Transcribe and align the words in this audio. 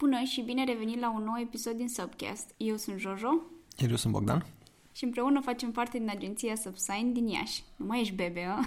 Bună 0.00 0.22
și 0.22 0.40
bine 0.40 0.64
revenit 0.64 1.00
la 1.00 1.10
un 1.10 1.22
nou 1.22 1.38
episod 1.40 1.72
din 1.72 1.88
Subcast. 1.88 2.54
Eu 2.56 2.76
sunt 2.76 2.98
Jojo 2.98 3.40
Iar 3.76 3.90
eu 3.90 3.96
sunt 3.96 4.12
Bogdan. 4.12 4.46
și 4.92 5.04
împreună 5.04 5.40
facem 5.40 5.70
parte 5.70 5.98
din 5.98 6.08
agenția 6.10 6.54
Subsign 6.54 7.12
din 7.12 7.26
Iași. 7.28 7.62
Nu 7.76 7.86
mai 7.86 8.00
ești 8.00 8.14
bebe, 8.14 8.44
a? 8.44 8.60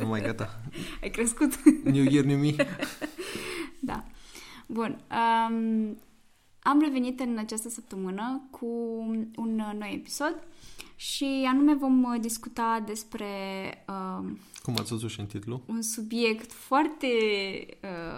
Nu 0.00 0.06
mai 0.06 0.20
gata. 0.20 0.60
Ai 1.02 1.10
crescut? 1.10 1.64
New 1.84 2.02
Year, 2.02 2.24
New 2.24 2.38
Me. 2.38 2.54
da. 3.90 4.04
Bun. 4.66 5.00
Um, 5.10 5.96
am 6.62 6.80
revenit 6.80 7.20
în 7.20 7.38
această 7.38 7.68
săptămână 7.68 8.48
cu 8.50 8.66
un 9.36 9.54
nou 9.54 9.88
episod 9.92 10.42
și 10.96 11.46
anume 11.48 11.74
vom 11.74 12.02
uh, 12.02 12.20
discuta 12.20 12.82
despre 12.86 13.26
uh, 13.88 14.30
Cum 14.62 14.76
ați 14.78 14.90
văzut 14.90 15.10
și 15.10 15.20
în 15.20 15.26
titlu. 15.26 15.62
un 15.66 15.82
subiect 15.82 16.52
foarte, 16.52 17.06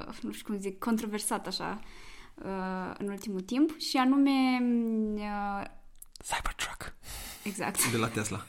uh, 0.08 0.18
nu 0.22 0.32
știu 0.32 0.46
cum 0.52 0.60
zic, 0.60 0.78
controversat 0.78 1.46
așa 1.46 1.80
uh, 1.80 1.99
în 2.98 3.08
ultimul 3.08 3.40
timp 3.40 3.78
și 3.78 3.96
anume 3.96 4.30
uh, 5.14 5.64
Cybertruck. 6.28 6.94
exact. 7.44 7.90
De 7.90 7.96
la 7.96 8.08
Tesla. 8.08 8.46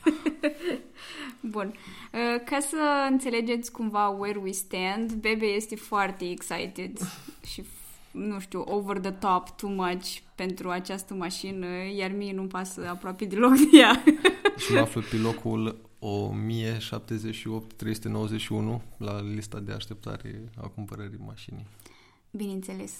Bun. 1.53 1.73
Uh, 2.13 2.43
Ca 2.45 2.59
să 2.59 3.07
înțelegeți 3.09 3.71
cumva 3.71 4.07
where 4.09 4.39
we 4.39 4.51
stand, 4.51 5.11
Bebe 5.13 5.45
este 5.45 5.75
foarte 5.75 6.29
excited 6.29 6.97
și 7.53 7.63
nu 8.11 8.39
știu, 8.39 8.63
over 8.65 8.99
the 8.99 9.11
top, 9.11 9.49
too 9.49 9.69
much 9.69 10.17
pentru 10.35 10.69
această 10.69 11.13
mașină, 11.13 11.67
iar 11.97 12.11
mie 12.11 12.33
nu-mi 12.33 12.47
pasă 12.47 12.87
aproape 12.89 13.25
deloc 13.25 13.51
de 13.57 13.77
ea. 13.77 14.03
și 14.57 14.73
mă 14.73 14.79
aflu 14.79 15.01
pe 15.09 15.15
locul 15.15 15.89
1078-391 18.77 18.81
la 18.97 19.21
lista 19.21 19.59
de 19.59 19.71
așteptare 19.71 20.49
a 20.61 20.67
cumpărării 20.67 21.19
mașinii. 21.25 21.65
Bineînțeles. 22.31 22.93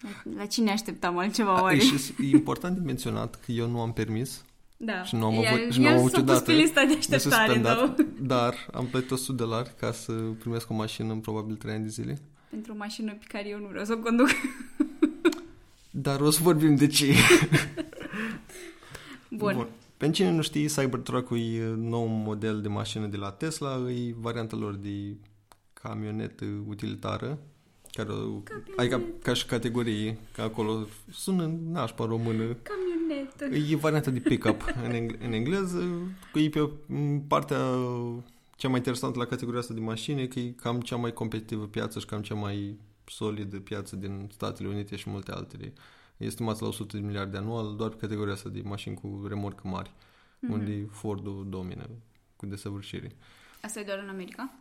La- 0.00 0.32
La 0.36 0.46
cine 0.46 0.70
așteptam 0.70 1.18
altceva 1.18 1.56
A, 1.56 1.62
oare? 1.62 1.76
e, 1.76 1.78
și 1.78 1.94
e 2.20 2.26
important 2.30 2.76
de 2.76 2.82
menționat 2.84 3.40
că 3.44 3.52
eu 3.52 3.68
nu 3.70 3.80
am 3.80 3.92
permis 3.92 4.44
Da. 4.76 5.02
și 5.02 5.14
nu 5.16 5.24
am 5.26 5.42
Ea- 5.44 5.52
avut, 5.52 5.72
și 5.72 5.78
nu 5.80 5.86
el 5.86 5.92
am 5.92 5.98
avut 5.98 6.10
s-a 6.10 6.16
pus 6.20 6.26
ciudată. 6.28 6.50
pe 6.50 6.56
lista 6.56 6.80
de 6.80 6.86
de 6.86 6.98
așteptare, 6.98 7.44
suspendat, 7.52 7.96
da? 7.96 8.04
dar 8.20 8.54
am 8.72 8.86
plătit 8.86 9.10
100 9.10 9.32
de 9.32 9.42
dolari 9.44 9.74
ca 9.78 9.92
să 9.92 10.12
primesc 10.12 10.70
o 10.70 10.74
mașină 10.74 11.12
în 11.12 11.18
probabil 11.20 11.54
3 11.56 11.74
ani 11.74 11.82
de 11.82 11.88
zile. 11.88 12.18
Pentru 12.50 12.72
o 12.72 12.76
mașină 12.76 13.12
pe 13.12 13.24
care 13.28 13.48
eu 13.48 13.58
nu 13.58 13.66
vreau 13.66 13.84
să 13.84 13.92
o 13.92 13.98
conduc. 13.98 14.28
Dar 15.90 16.20
o 16.20 16.30
să 16.30 16.42
vorbim 16.42 16.74
de 16.76 16.86
ce. 16.86 17.14
Bun. 19.30 19.52
Bun. 19.56 19.66
Pentru 19.96 20.16
cine 20.22 20.30
nu 20.34 20.42
știe, 20.42 20.66
Cybertruck 20.66 21.30
e 21.30 21.74
nou 21.76 22.06
model 22.06 22.60
de 22.60 22.68
mașină 22.68 23.06
de 23.06 23.16
la 23.16 23.30
Tesla, 23.30 23.90
e 23.90 24.14
varianta 24.16 24.56
lor 24.56 24.74
de 24.74 25.16
camionetă 25.72 26.44
utilitară, 26.68 27.38
care, 27.92 28.12
o- 28.12 28.42
adică 28.76 29.00
ca 29.22 29.32
și 29.32 29.46
categorie, 29.46 30.18
că 30.34 30.42
acolo 30.42 30.86
sună 31.10 31.58
nașpa 31.70 32.04
în 32.04 32.10
română, 32.10 32.56
Camionetă. 32.62 33.44
e 33.72 33.76
varianta 33.76 34.10
de 34.10 34.18
pick-up 34.20 34.62
în, 34.84 34.90
eng- 34.92 35.18
în 35.24 35.32
engleză, 35.32 35.88
că 36.32 36.38
e 36.38 36.48
pe 36.48 36.70
m, 36.86 37.20
partea 37.26 37.58
cea 38.56 38.68
mai 38.68 38.76
interesantă 38.76 39.18
la 39.18 39.24
categoria 39.24 39.60
asta 39.60 39.74
de 39.74 39.80
mașini, 39.80 40.20
e 40.22 40.26
că 40.26 40.38
e 40.38 40.50
cam 40.50 40.80
cea 40.80 40.96
mai 40.96 41.12
competitivă 41.12 41.66
piață 41.66 41.98
și 41.98 42.06
cam 42.06 42.22
cea 42.22 42.34
mai 42.34 42.78
solidă 43.04 43.56
piață 43.60 43.96
din 43.96 44.28
Statele 44.32 44.68
Unite 44.68 44.96
și 44.96 45.10
multe 45.10 45.32
altele. 45.32 45.72
E 46.16 46.24
estimat 46.26 46.60
la 46.60 46.66
100 46.66 46.96
de 46.96 47.02
miliarde 47.02 47.36
anual 47.36 47.76
doar 47.76 47.90
pe 47.90 47.96
categoria 47.96 48.32
asta 48.32 48.48
de 48.48 48.60
mașini 48.64 48.94
cu 48.94 49.24
remorcă 49.28 49.68
mari, 49.68 49.90
mm-hmm. 49.90 50.50
unde 50.52 50.88
Ford-ul 50.90 51.46
domină 51.48 51.88
cu 52.36 52.46
desăvârșire. 52.46 53.16
Asta 53.62 53.80
e 53.80 53.82
doar 53.82 53.98
în 54.02 54.08
America? 54.08 54.52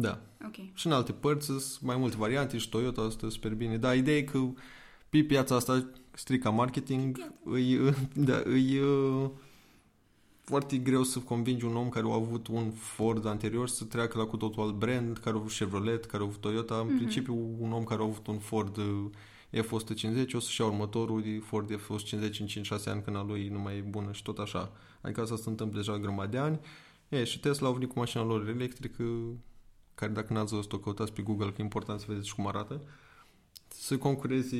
Da. 0.00 0.20
Ok. 0.46 0.54
Și 0.74 0.86
în 0.86 0.92
alte 0.92 1.12
părți 1.12 1.46
sunt 1.46 1.78
mai 1.80 1.96
multe 1.96 2.16
variante 2.16 2.58
și 2.58 2.68
Toyota 2.68 3.00
asta 3.02 3.28
super 3.28 3.54
bine. 3.54 3.76
Dar 3.76 3.96
ideea 3.96 4.16
e 4.16 4.22
că 4.22 4.38
pe 5.08 5.22
piața 5.22 5.54
asta 5.54 5.86
strica 6.12 6.50
marketing 6.50 7.32
îi, 7.44 7.78
da, 8.28 8.42
îi 8.44 8.78
uh, 8.78 9.30
foarte 10.44 10.76
greu 10.76 11.02
să 11.02 11.18
convingi 11.18 11.64
un 11.64 11.76
om 11.76 11.88
care 11.88 12.06
a 12.08 12.14
avut 12.14 12.46
un 12.46 12.70
Ford 12.70 13.26
anterior 13.26 13.68
să 13.68 13.84
treacă 13.84 14.18
la 14.18 14.24
cu 14.24 14.36
totul 14.36 14.62
alt 14.62 14.74
brand, 14.74 15.18
care 15.18 15.36
a 15.36 15.38
avut 15.38 15.52
Chevrolet, 15.52 16.04
care 16.04 16.22
a 16.22 16.26
avut 16.26 16.40
Toyota. 16.40 16.74
În 16.78 16.86
Mhm. 16.86 16.96
principiu, 16.96 17.56
un 17.58 17.72
om 17.72 17.84
care 17.84 18.00
a 18.00 18.04
avut 18.04 18.26
un 18.26 18.38
Ford 18.38 18.76
uh, 18.76 19.04
F-150 19.62 20.34
o 20.34 20.38
să-și 20.38 20.60
ia 20.60 20.66
următorul 20.66 21.22
de 21.22 21.40
Ford 21.44 21.76
F-150 21.76 22.38
în 22.40 22.46
5-6 22.46 22.90
ani 22.90 23.02
când 23.02 23.16
a 23.16 23.22
lui 23.22 23.48
nu 23.48 23.58
mai 23.58 23.76
e 23.76 23.80
bună 23.80 24.12
și 24.12 24.22
tot 24.22 24.38
așa. 24.38 24.72
Adică 25.00 25.20
asta 25.20 25.36
se 25.36 25.48
întâmplă 25.48 25.78
deja 25.78 25.98
grămadă 25.98 26.30
de 26.30 26.38
ani. 26.38 26.60
E, 27.08 27.24
și 27.24 27.40
Tesla 27.40 27.66
au 27.66 27.72
venit 27.72 27.88
cu 27.92 27.98
mașina 27.98 28.22
lor 28.24 28.48
electrică 28.48 29.04
care 29.94 30.12
dacă 30.12 30.32
n-ați 30.32 30.54
văzut-o, 30.54 30.78
căutați 30.78 31.12
pe 31.12 31.22
Google, 31.22 31.46
că 31.46 31.54
e 31.58 31.62
important 31.62 32.00
să 32.00 32.06
vedeți 32.08 32.28
și 32.28 32.34
cum 32.34 32.46
arată, 32.46 32.80
să 33.68 33.98
concurezi 33.98 34.56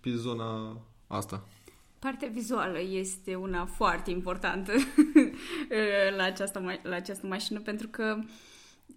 pe 0.00 0.14
zona 0.14 0.80
asta. 1.06 1.48
Partea 1.98 2.28
vizuală 2.28 2.80
este 2.80 3.34
una 3.34 3.64
foarte 3.64 4.10
importantă 4.10 4.72
la, 6.16 6.22
această, 6.22 6.60
ma- 6.60 6.82
la 6.82 6.94
această 6.94 7.26
mașină 7.26 7.60
pentru 7.60 7.88
că 7.88 8.18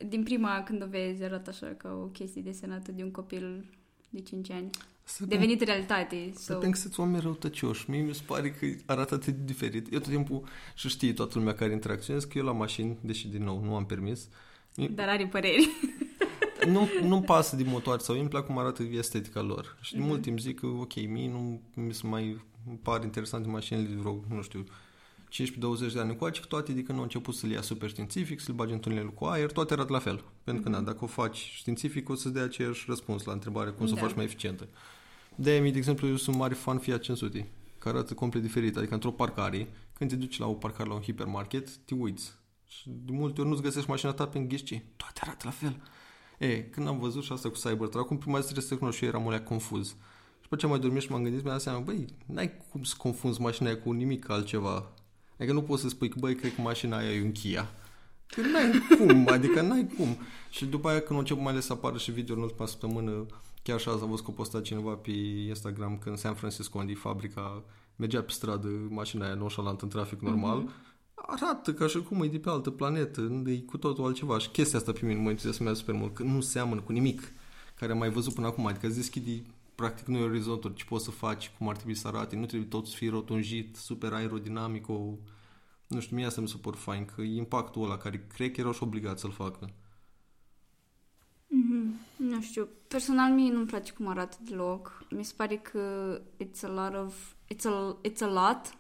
din 0.08 0.24
prima 0.24 0.64
când 0.64 0.84
o 0.84 0.86
vezi 0.90 1.24
arată 1.24 1.50
așa 1.50 1.74
ca 1.78 1.90
o 1.90 2.06
chestie 2.06 2.42
desenată 2.42 2.92
de 2.92 3.04
un 3.04 3.12
copil 3.12 3.66
de 4.10 4.22
5 4.22 4.52
ani. 4.52 4.70
Să 5.04 5.26
Devenit 5.26 5.62
realitate. 5.62 6.32
Să 6.36 6.60
So, 6.62 6.74
so... 6.74 6.90
să 6.90 7.02
oameni 7.02 7.22
răutăcioși. 7.22 7.90
Mie 7.90 8.02
mi 8.02 8.14
se 8.14 8.22
pare 8.26 8.52
că 8.52 8.66
arată 8.86 9.14
atât 9.14 9.34
de 9.34 9.44
diferit. 9.46 9.94
Eu 9.94 10.00
tot 10.00 10.10
timpul, 10.10 10.44
și 10.76 10.90
știe 10.90 11.14
toată 11.14 11.38
lumea 11.38 11.54
care 11.54 11.72
interacționez, 11.72 12.24
că 12.24 12.38
eu 12.38 12.44
la 12.44 12.52
mașini, 12.52 12.98
deși 13.02 13.28
din 13.28 13.44
nou 13.44 13.64
nu 13.64 13.76
am 13.76 13.86
permis, 13.86 14.30
dar 14.76 15.08
are 15.08 15.28
păreri. 15.28 15.70
nu, 16.68 16.88
nu-mi 17.04 17.24
pasă 17.24 17.56
de 17.56 17.64
motoare 17.64 18.02
sau 18.02 18.20
îmi 18.20 18.28
plac 18.30 18.46
cum 18.46 18.58
arată 18.58 18.84
estetica 18.84 19.42
lor. 19.42 19.78
Și 19.82 19.94
de 19.94 20.00
Mhm. 20.00 20.08
mult 20.08 20.22
timp 20.22 20.40
zic 20.40 20.60
că, 20.60 20.66
ok, 20.66 20.96
mie 20.96 21.28
nu 21.30 21.62
mi 21.74 21.94
se 21.94 22.08
mai 22.08 22.38
par 22.82 23.04
interesante 23.04 23.48
mașinile 23.48 23.88
de 23.88 23.96
vreo, 23.96 24.24
nu 24.30 24.42
știu, 24.42 24.64
15-20 25.30 25.94
de 25.94 26.00
ani 26.00 26.10
încoace, 26.10 26.40
că 26.40 26.46
toate 26.46 26.72
de 26.72 26.84
când 26.84 26.98
au 26.98 27.04
început 27.04 27.36
să 27.36 27.48
le 27.48 27.54
ia 27.54 27.62
super 27.62 27.90
științific, 27.90 28.40
să 28.40 28.46
le 28.48 28.54
bagi 28.56 28.74
în 28.74 28.80
tunelul 28.80 29.12
cu 29.14 29.26
aer, 29.26 29.52
toate 29.52 29.74
arată 29.74 29.92
la 29.92 30.00
fel. 30.00 30.24
Pentru 30.44 30.64
că, 30.64 30.70
Mhm. 30.70 30.78
da, 30.80 30.86
dacă 30.92 31.04
o 31.04 31.08
faci 31.08 31.38
științific, 31.38 32.10
o 32.10 32.16
să-ți 32.16 32.34
dea 32.34 32.44
aceeași 32.44 32.84
răspuns 32.88 33.24
la 33.24 33.32
întrebare 33.34 33.70
cum 33.70 33.86
să 33.88 33.94
o 33.94 33.96
Da. 33.96 34.02
faci 34.02 34.16
mai 34.16 34.26
eficientă. 34.26 34.68
De 35.36 35.60
mie, 35.62 35.72
de 35.72 35.78
exemplu, 35.78 36.08
eu 36.08 36.16
sunt 36.16 36.36
mare 36.36 36.54
fan 36.54 36.78
Fiat 36.78 37.02
500, 37.02 37.48
care 37.78 37.98
arată 37.98 38.14
complet 38.14 38.42
diferit. 38.42 38.78
Adică 38.78 38.94
într-o 38.94 39.12
parcare, 39.12 39.68
când 39.98 40.10
te 40.10 40.16
duci 40.16 40.38
la 40.40 40.48
o 40.48 40.54
parcare 40.54 40.90
la 40.90 40.96
un 40.96 41.02
hipermarket, 41.02 41.70
te 41.76 41.94
uiți. 41.94 42.34
Și 42.72 42.84
de 42.88 43.12
multe 43.12 43.42
ori 43.42 43.50
nu-ți 43.50 43.62
găsești 43.62 43.90
mașina 43.90 44.12
ta 44.12 44.28
pe 44.28 44.40
ghișci. 44.40 44.82
Toate 44.96 45.20
arată 45.24 45.42
la 45.44 45.52
fel. 45.52 45.82
E, 46.38 46.62
când 46.62 46.88
am 46.88 47.00
văzut 47.00 47.24
și 47.24 47.32
asta 47.32 47.50
cu 47.50 47.56
Cybertruck, 47.56 47.96
acum 47.96 48.18
prima 48.18 48.38
zi 48.38 48.44
trebuie 48.44 48.66
să 48.66 48.74
recunosc 48.74 48.98
și 48.98 49.04
eu 49.04 49.10
eram 49.10 49.26
ulea 49.26 49.44
confuz. 49.44 49.88
Și 49.88 50.42
după 50.42 50.56
ce 50.56 50.66
am 50.66 50.72
mai 50.72 50.80
dormit 50.80 51.02
și 51.02 51.12
m-am 51.12 51.24
gândit, 51.24 51.44
mi-am 51.44 51.54
dat 51.54 51.64
seama, 51.64 51.80
băi, 51.80 52.06
n-ai 52.26 52.58
cum 52.72 52.84
să 52.84 52.94
confunzi 52.98 53.42
mașina 53.42 53.70
aia 53.70 53.78
cu 53.78 53.92
nimic 53.92 54.30
altceva. 54.30 54.92
Adică 55.38 55.54
nu 55.54 55.62
poți 55.62 55.82
să 55.82 55.90
spui 55.90 56.10
că, 56.10 56.16
băi, 56.20 56.36
cred 56.36 56.56
că 56.56 56.62
mașina 56.62 56.98
aia 56.98 57.12
e 57.12 57.24
un 57.24 57.32
Kia. 57.32 57.70
Că 58.28 58.42
n-ai 58.42 58.82
cum, 58.98 59.28
adică 59.36 59.62
n-ai 59.62 59.88
cum. 59.98 60.18
Și 60.50 60.66
după 60.66 60.90
aia 60.90 61.00
când 61.00 61.12
au 61.12 61.18
început 61.18 61.44
mai 61.44 61.52
ales 61.52 61.66
să 61.66 61.74
apară 61.74 61.98
și 61.98 62.12
video 62.12 62.36
în 62.36 62.42
ultima 62.42 62.66
săptămână, 62.66 63.26
chiar 63.64 63.80
și 63.80 63.90
azi 63.90 64.04
am 64.04 64.10
văzut 64.10 64.26
că 64.26 64.32
a 64.32 64.36
postat 64.36 64.62
cineva 64.62 64.94
pe 64.94 65.12
Instagram 65.48 65.98
că 65.98 66.10
în 66.10 66.16
San 66.16 66.34
Francisco, 66.34 66.78
unde 66.78 66.92
e 66.92 66.96
fabrica, 66.96 67.64
mergea 67.96 68.22
pe 68.22 68.32
stradă 68.32 68.68
mașina 68.90 69.26
aia 69.26 69.34
nonșalant 69.34 69.82
în 69.82 69.90
trafic 69.90 70.22
normal, 70.22 70.70
arată 71.26 71.74
ca 71.74 71.88
și 71.88 72.02
cum 72.02 72.24
e 72.24 72.28
de 72.28 72.40
pe 72.40 72.50
altă 72.50 72.70
planetă, 72.70 73.44
e 73.46 73.58
cu 73.58 73.78
totul 73.78 74.06
altceva. 74.06 74.38
Și 74.38 74.50
chestia 74.50 74.80
asta 74.80 74.92
pe 74.92 75.06
mine 75.06 75.20
mă 75.20 75.30
entuziasmează 75.30 75.78
super 75.80 75.96
mult, 75.96 76.14
că 76.14 76.24
nu 76.24 76.42
seamănă 76.42 76.82
cu 76.82 76.92
nimic 76.92 77.22
care 77.76 77.92
am 77.92 77.98
mai 77.98 78.10
văzut 78.10 78.34
până 78.34 78.48
acum. 78.48 78.66
Adică 78.66 78.86
îți 78.88 78.96
deschide 78.96 79.44
practic 79.76 80.08
noi 80.08 80.24
orizonturi, 80.24 80.74
ce 80.74 80.86
poți 80.86 81.04
să 81.04 81.12
faci, 81.12 81.52
cum 81.58 81.70
ar 81.70 81.76
trebui 81.76 81.96
să 81.96 82.08
arate, 82.08 82.36
nu 82.36 82.46
trebuie 82.46 82.70
tot 82.70 82.88
să 82.88 82.96
fii 82.96 83.10
rotunjit, 83.10 83.76
super 83.76 84.14
aerodinamic, 84.14 84.90
o... 84.90 85.00
nu 85.88 86.00
știu, 86.00 86.16
mie 86.16 86.26
asta 86.26 86.42
mi 86.42 86.48
se 86.48 86.58
pare 86.62 86.78
fain, 86.78 87.06
că 87.06 87.22
e 87.22 87.36
impactul 87.36 87.84
ăla 87.84 87.98
care 87.98 88.28
cred 88.34 88.52
că 88.52 88.60
erau 88.60 88.74
și 88.74 88.84
obligați 88.84 89.22
să-l 89.22 89.32
facă. 89.32 89.70
Mhm. 91.48 92.00
Nu 92.16 92.42
știu. 92.42 92.68
Personal, 92.88 93.32
mie 93.32 93.52
nu-mi 93.52 93.66
place 93.66 93.92
cum 93.92 94.08
arată 94.08 94.38
deloc. 94.42 95.06
Mi 95.10 95.26
se 95.26 95.34
pare 95.36 95.58
că 95.58 96.16
it's 96.44 96.64
a 96.64 96.68
lot 96.68 97.06
of... 97.06 97.34
It's 97.54 97.66
a, 97.66 97.98
it's 98.08 98.22
a 98.22 98.28
lot 98.28 98.78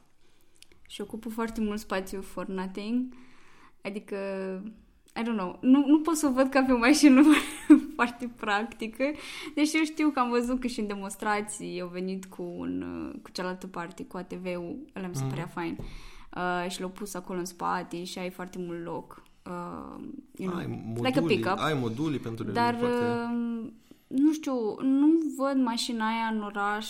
și 0.91 1.01
ocupă 1.01 1.29
foarte 1.29 1.61
mult 1.61 1.79
spațiu 1.79 2.21
for 2.21 2.45
nothing. 2.45 3.13
Adică, 3.81 4.15
I 5.15 5.21
don't 5.21 5.35
know, 5.37 5.57
nu, 5.61 5.83
nu 5.87 5.99
pot 5.99 6.15
să 6.15 6.27
o 6.27 6.31
văd 6.31 6.49
ca 6.49 6.63
pe 6.63 6.71
o 6.71 6.77
mașină 6.77 7.21
foarte 7.95 8.31
practică, 8.35 9.03
deși 9.55 9.77
eu 9.77 9.83
știu 9.83 10.09
că 10.09 10.19
am 10.19 10.29
văzut 10.29 10.59
că 10.59 10.67
și 10.67 10.79
în 10.79 10.87
demonstrații 10.87 11.81
au 11.81 11.87
venit 11.87 12.25
cu, 12.25 12.43
un, 12.57 12.81
uh, 12.81 13.19
cu 13.21 13.29
cealaltă 13.31 13.67
parte, 13.67 14.05
cu 14.05 14.17
ATV-ul, 14.17 14.77
ăla 14.95 15.07
mi 15.07 15.15
se 15.15 15.21
Mhm. 15.21 15.29
părea 15.29 15.47
fain. 15.47 15.77
Uh, 16.35 16.69
și 16.69 16.79
l-au 16.79 16.89
pus 16.89 17.13
acolo 17.13 17.39
în 17.39 17.45
spate 17.45 18.03
și 18.03 18.19
ai 18.19 18.29
foarte 18.29 18.57
mult 18.59 18.83
loc. 18.85 19.23
Uh, 19.45 20.03
you 20.37 20.49
know, 20.49 20.59
ai 20.61 20.81
moduli, 20.85 21.05
like 21.07 21.19
a 21.19 21.23
pickup. 21.23 21.57
ai 21.57 21.73
moduli 21.81 22.17
pentru 22.19 22.43
Dar, 22.51 22.75
foarte... 22.77 22.95
uh, 22.95 23.69
nu 24.07 24.33
știu, 24.33 24.53
nu 24.81 25.07
văd 25.37 25.55
mașina 25.63 26.05
aia 26.07 26.29
în 26.35 26.41
oraș 26.41 26.87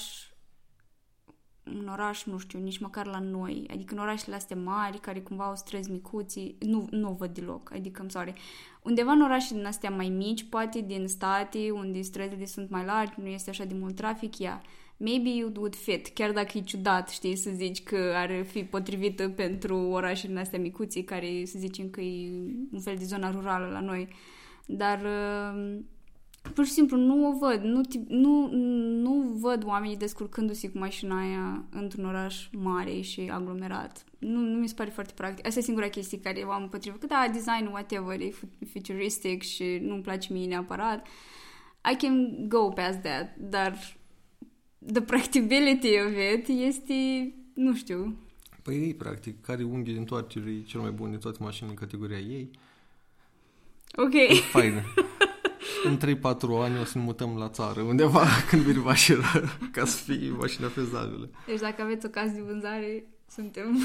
în 1.79 1.88
oraș, 1.88 2.23
nu 2.23 2.38
știu, 2.38 2.59
nici 2.59 2.79
măcar 2.79 3.06
la 3.06 3.19
noi, 3.19 3.68
adică 3.69 3.94
în 3.94 4.00
orașele 4.00 4.35
astea 4.35 4.57
mari, 4.57 5.00
care 5.00 5.19
cumva 5.19 5.45
au 5.45 5.56
străzi 5.56 5.91
micuții, 5.91 6.56
nu, 6.59 6.88
nu 6.91 7.09
o 7.09 7.13
văd 7.13 7.33
deloc, 7.33 7.71
adică, 7.73 8.06
I'm 8.06 8.09
sorry. 8.09 8.33
Undeva 8.81 9.12
în 9.12 9.21
orașe 9.21 9.53
din 9.53 9.65
astea 9.65 9.89
mai 9.89 10.09
mici, 10.09 10.44
poate 10.44 10.81
din 10.81 11.07
state, 11.07 11.71
unde 11.71 12.01
străzile 12.01 12.45
sunt 12.45 12.69
mai 12.69 12.85
largi, 12.85 13.13
nu 13.21 13.27
este 13.27 13.50
așa 13.50 13.63
de 13.63 13.75
mult 13.79 13.95
trafic, 13.95 14.39
ea. 14.39 14.50
Yeah. 14.50 14.62
Maybe 15.03 15.29
it 15.29 15.57
would 15.57 15.75
fit, 15.75 16.07
chiar 16.07 16.31
dacă 16.31 16.57
e 16.57 16.62
ciudat, 16.62 17.09
știi, 17.09 17.35
să 17.35 17.50
zici 17.53 17.83
că 17.83 18.13
ar 18.15 18.44
fi 18.45 18.63
potrivită 18.63 19.29
pentru 19.29 19.77
orașele 19.77 20.39
astea 20.39 20.59
micuții, 20.59 21.03
care 21.03 21.45
să 21.45 21.59
zicem 21.59 21.89
că 21.89 22.01
e 22.01 22.31
un 22.71 22.79
fel 22.79 22.95
de 22.97 23.03
zona 23.06 23.31
rurală 23.31 23.67
la 23.71 23.79
noi. 23.79 24.07
Dar 24.65 25.00
uh, 25.00 25.79
pur 26.41 26.65
și 26.65 26.71
simplu 26.71 26.97
nu 26.97 27.27
o 27.27 27.38
văd. 27.38 27.61
Nu, 27.61 27.81
nu, 28.07 28.49
nu 29.01 29.38
văd 29.39 29.65
oamenii 29.65 29.97
descurcându-se 29.97 30.69
cu 30.69 30.77
mașina 30.77 31.19
aia 31.19 31.65
într-un 31.69 32.05
oraș 32.05 32.47
mare 32.51 33.01
și 33.01 33.29
aglomerat. 33.31 34.03
Nu, 34.17 34.39
nu 34.39 34.59
mi 34.59 34.67
se 34.67 34.73
pare 34.73 34.89
foarte 34.89 35.13
practic. 35.15 35.47
Asta 35.47 35.59
e 35.59 35.63
singura 35.63 35.88
chestie 35.88 36.19
care 36.19 36.39
o 36.39 36.51
am 36.51 36.61
împotrivă. 36.61 36.97
Că 36.97 37.05
da, 37.05 37.29
design 37.33 37.67
whatever, 37.71 38.21
e 38.21 38.33
futuristic 38.71 39.41
și 39.41 39.79
nu-mi 39.81 40.01
place 40.01 40.33
mie 40.33 40.47
neapărat. 40.47 41.07
I 41.91 41.95
can 41.95 42.47
go 42.47 42.69
past 42.69 42.99
that, 42.99 43.35
dar 43.38 43.97
the 44.93 45.01
practicability 45.01 45.88
of 46.05 46.11
it 46.33 46.47
este, 46.47 46.93
nu 47.53 47.75
știu. 47.75 48.15
Păi 48.61 48.89
e 48.89 48.93
practic, 48.93 49.41
care 49.41 49.63
unghi 49.63 49.91
de 49.91 49.99
întoarcere 49.99 50.49
e 50.49 50.61
cel 50.61 50.79
mai 50.79 50.91
bun 50.91 51.09
din 51.09 51.19
toate 51.19 51.38
mașinile 51.41 51.73
în 51.73 51.79
categoria 51.79 52.17
ei. 52.17 52.49
Ok. 53.95 54.13
E 54.13 54.33
fain. 54.33 54.73
în 55.89 55.97
3-4 55.97 56.21
ani 56.61 56.79
o 56.79 56.83
să 56.83 56.97
ne 56.97 57.03
mutăm 57.03 57.37
la 57.37 57.49
țară 57.49 57.81
undeva 57.81 58.25
când 58.49 58.61
vine 58.61 58.79
mașina 58.79 59.31
ca 59.71 59.85
să 59.85 59.97
fie 59.97 60.29
mașina 60.37 60.67
fezabilă. 60.67 61.29
Deci 61.45 61.59
dacă 61.59 61.81
aveți 61.81 62.05
o 62.05 62.09
casă 62.09 62.31
de 62.33 62.41
vânzare, 62.41 63.03
suntem 63.29 63.77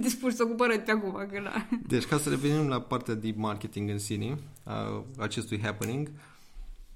dispuși 0.00 0.36
să 0.36 0.42
o 0.42 0.46
cumpărăm 0.46 0.82
pe 0.84 0.90
acum. 0.90 1.26
Că 1.32 1.40
na. 1.40 1.66
Deci 1.86 2.04
ca 2.04 2.18
să 2.18 2.28
revenim 2.28 2.68
la 2.68 2.80
partea 2.80 3.14
de 3.14 3.34
marketing 3.36 3.90
în 3.90 3.98
sine 3.98 4.38
a 4.64 5.04
acestui 5.18 5.60
happening, 5.62 6.10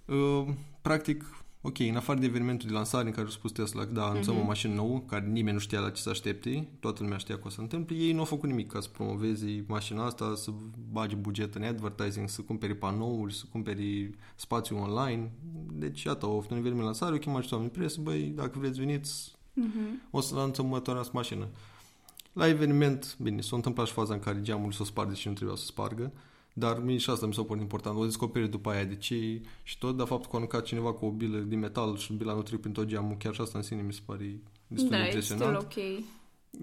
uh, 0.05 0.47
practic 0.83 1.25
ok, 1.61 1.79
în 1.79 1.97
afară 1.97 2.19
de 2.19 2.27
evenimentul 2.27 2.69
de 2.69 2.75
lansare 2.75 3.07
în 3.07 3.13
care 3.13 3.27
a 3.27 3.31
spus 3.31 3.53
Tesla 3.53 3.85
că 3.85 3.93
da, 3.93 4.05
anunțăm 4.05 4.35
mm-hmm. 4.35 4.43
o 4.43 4.47
mașină 4.47 4.75
nouă, 4.75 5.01
care 5.01 5.27
nimeni 5.27 5.55
nu 5.55 5.59
știa 5.59 5.81
la 5.81 5.91
ce 5.91 6.03
să 6.03 6.09
aștepte, 6.11 6.69
toată 6.81 7.03
lumea 7.03 7.19
știa 7.19 7.35
că 7.35 7.43
o 7.45 7.49
să 7.49 7.61
întâmple, 7.61 7.97
ei 7.97 8.13
nu 8.13 8.19
au 8.19 8.25
făcut 8.25 8.49
nimic 8.49 8.73
ca 8.73 8.81
să 8.81 8.89
promoveze 8.89 9.65
mașina 9.67 10.05
asta, 10.05 10.35
să 10.37 10.51
bage 10.93 11.15
buget 11.15 11.55
în 11.55 11.63
advertising, 11.63 12.29
să 12.29 12.41
cumpere 12.41 12.75
panouri, 12.75 13.35
să 13.35 13.45
cumpere 13.51 14.11
spațiu 14.37 14.79
online. 14.79 15.31
Deci, 15.73 16.03
iată, 16.03 16.27
au 16.27 16.33
fost 16.33 16.51
un 16.51 16.57
eveniment 16.57 16.85
lansare, 16.85 17.15
o 17.15 17.19
chemat 17.19 17.43
și 17.43 17.53
oameni 17.53 17.71
presă, 17.71 18.01
băi, 18.01 18.33
dacă 18.37 18.59
vreți 18.59 18.79
veniți, 18.79 19.37
mm-hmm. 19.61 20.11
o 20.11 20.21
să 20.21 20.35
lansăm 20.35 20.65
următoarea 20.65 21.03
mașină. 21.13 21.49
La 22.33 22.49
eveniment, 22.49 23.17
bine, 23.21 23.41
s-a 23.41 23.57
întâmplat 23.57 23.87
și 23.87 23.93
faza 23.93 24.15
în 24.15 24.21
care 24.21 24.43
geamul 24.43 24.73
s-a 24.73 24.85
spart 24.85 25.17
și 25.17 25.29
nu 25.29 25.35
trebuia 25.35 25.57
să 25.57 25.65
spargă. 25.65 26.13
Dar 26.59 26.79
mie 26.83 26.97
și 26.97 27.11
asta 27.11 27.27
mi 27.27 27.35
s-a 27.35 27.43
părut 27.43 27.63
important. 27.63 27.99
O 27.99 28.05
descoperi 28.05 28.49
după 28.49 28.71
aia 28.71 28.85
de 28.85 28.97
ce 28.97 29.41
și 29.63 29.79
tot, 29.79 29.97
dar 29.97 30.07
faptul 30.07 30.31
că 30.31 30.37
a 30.37 30.39
aruncat 30.39 30.65
cineva 30.65 30.93
cu 30.93 31.05
o 31.05 31.11
bilă 31.11 31.39
din 31.39 31.59
metal 31.59 31.97
și 31.97 32.13
bila 32.13 32.35
nu 32.35 32.43
trec 32.43 32.61
prin 32.61 32.73
tot 32.73 32.87
geamul, 32.87 33.17
chiar 33.19 33.35
și 33.35 33.41
asta 33.41 33.59
în 33.59 33.65
sine 33.65 33.83
mi 33.83 33.93
se 33.93 34.01
pare 34.05 34.41
destul 34.67 34.91
da, 34.91 34.97
de 34.97 35.05
impresionant. 35.05 35.53
Da, 35.53 35.59
ok 35.59 36.05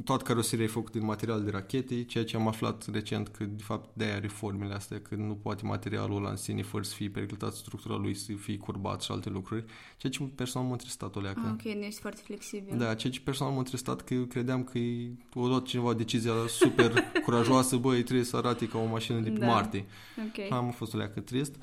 toată 0.04 0.24
caroseria 0.24 0.66
e 0.66 0.68
făcută 0.68 0.98
din 0.98 1.08
material 1.08 1.44
de 1.44 1.50
rachete, 1.52 2.04
ceea 2.04 2.24
ce 2.24 2.36
am 2.36 2.48
aflat 2.48 2.88
recent 2.92 3.28
că 3.28 3.44
de 3.44 3.64
fapt 3.64 3.90
de 3.94 4.04
aia 4.04 4.20
reformele 4.20 4.74
astea, 4.74 5.02
că 5.02 5.16
nu 5.16 5.34
poate 5.34 5.66
materialul 5.66 6.18
ăla 6.18 6.30
în 6.30 6.36
sine 6.36 6.62
fără 6.62 6.84
să 6.84 6.94
fie 6.94 7.10
periclitat 7.10 7.54
structura 7.54 7.96
lui, 7.96 8.14
să 8.14 8.34
fie 8.34 8.58
curbat 8.58 9.02
și 9.02 9.12
alte 9.12 9.30
lucruri, 9.30 9.66
ceea 9.98 10.12
ce 10.12 10.24
personal 10.24 10.68
m-a 10.68 10.74
întristat 10.74 11.16
o 11.16 11.20
leacă. 11.20 11.42
Ah, 11.46 11.52
ok, 11.52 11.74
nu 11.74 11.84
ești 11.84 12.00
foarte 12.00 12.22
flexibil. 12.26 12.78
Da, 12.78 12.96
ceea 12.96 13.14
ce 13.14 13.20
personal 13.20 13.54
m-a 13.54 13.60
întristat 13.60 14.02
că 14.02 14.14
eu 14.14 14.24
credeam 14.24 14.64
că 14.64 14.78
e 14.78 15.12
o 15.34 15.48
luat 15.48 15.64
cineva 15.64 15.94
decizia 15.94 16.34
super 16.48 16.94
curajoasă, 17.24 17.76
băi, 17.86 18.04
trebuie 18.04 18.26
să 18.26 18.38
arate 18.38 18.68
ca 18.68 18.78
o 18.78 18.86
mașină 18.86 19.20
de 19.20 19.30
pe 19.30 19.40
da. 19.40 19.46
Marte. 19.46 19.86
Okay. 20.30 20.48
Am 20.48 20.72
fost 20.72 20.94
o 20.94 20.98
leacă 20.98 21.20
trist. 21.20 21.56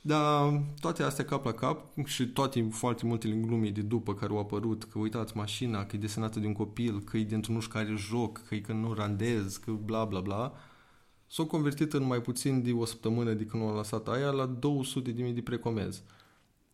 Dar 0.00 0.62
toate 0.80 1.02
astea 1.02 1.24
cap 1.24 1.44
la 1.44 1.52
cap 1.52 2.04
și 2.04 2.26
toate 2.26 2.68
foarte 2.70 3.06
multe 3.06 3.28
glumii 3.28 3.70
de 3.70 3.82
după 3.82 4.14
care 4.14 4.32
au 4.32 4.38
apărut, 4.38 4.84
că 4.84 4.98
uitați 4.98 5.36
mașina, 5.36 5.86
că 5.86 5.96
e 5.96 5.98
desenată 5.98 6.40
de 6.40 6.46
un 6.46 6.52
copil, 6.52 7.00
că 7.00 7.16
e 7.16 7.24
dintr-un 7.24 7.54
nu 7.54 7.60
știu 7.60 7.72
care 7.72 7.94
joc, 7.96 8.42
că 8.48 8.54
e 8.54 8.60
că 8.60 8.72
nu 8.72 8.92
randez, 8.92 9.56
că 9.56 9.70
bla 9.70 10.04
bla 10.04 10.20
bla, 10.20 10.52
s-au 11.26 11.46
convertit 11.46 11.92
în 11.92 12.06
mai 12.06 12.20
puțin 12.20 12.62
de 12.62 12.72
o 12.72 12.84
săptămână 12.84 13.32
de 13.32 13.44
când 13.44 13.62
au 13.62 13.74
lăsat 13.74 14.08
aia 14.08 14.30
la 14.30 14.46
200 14.46 15.10
de 15.10 15.22
mii 15.22 15.32
de 15.32 15.40
precomezi. 15.40 16.02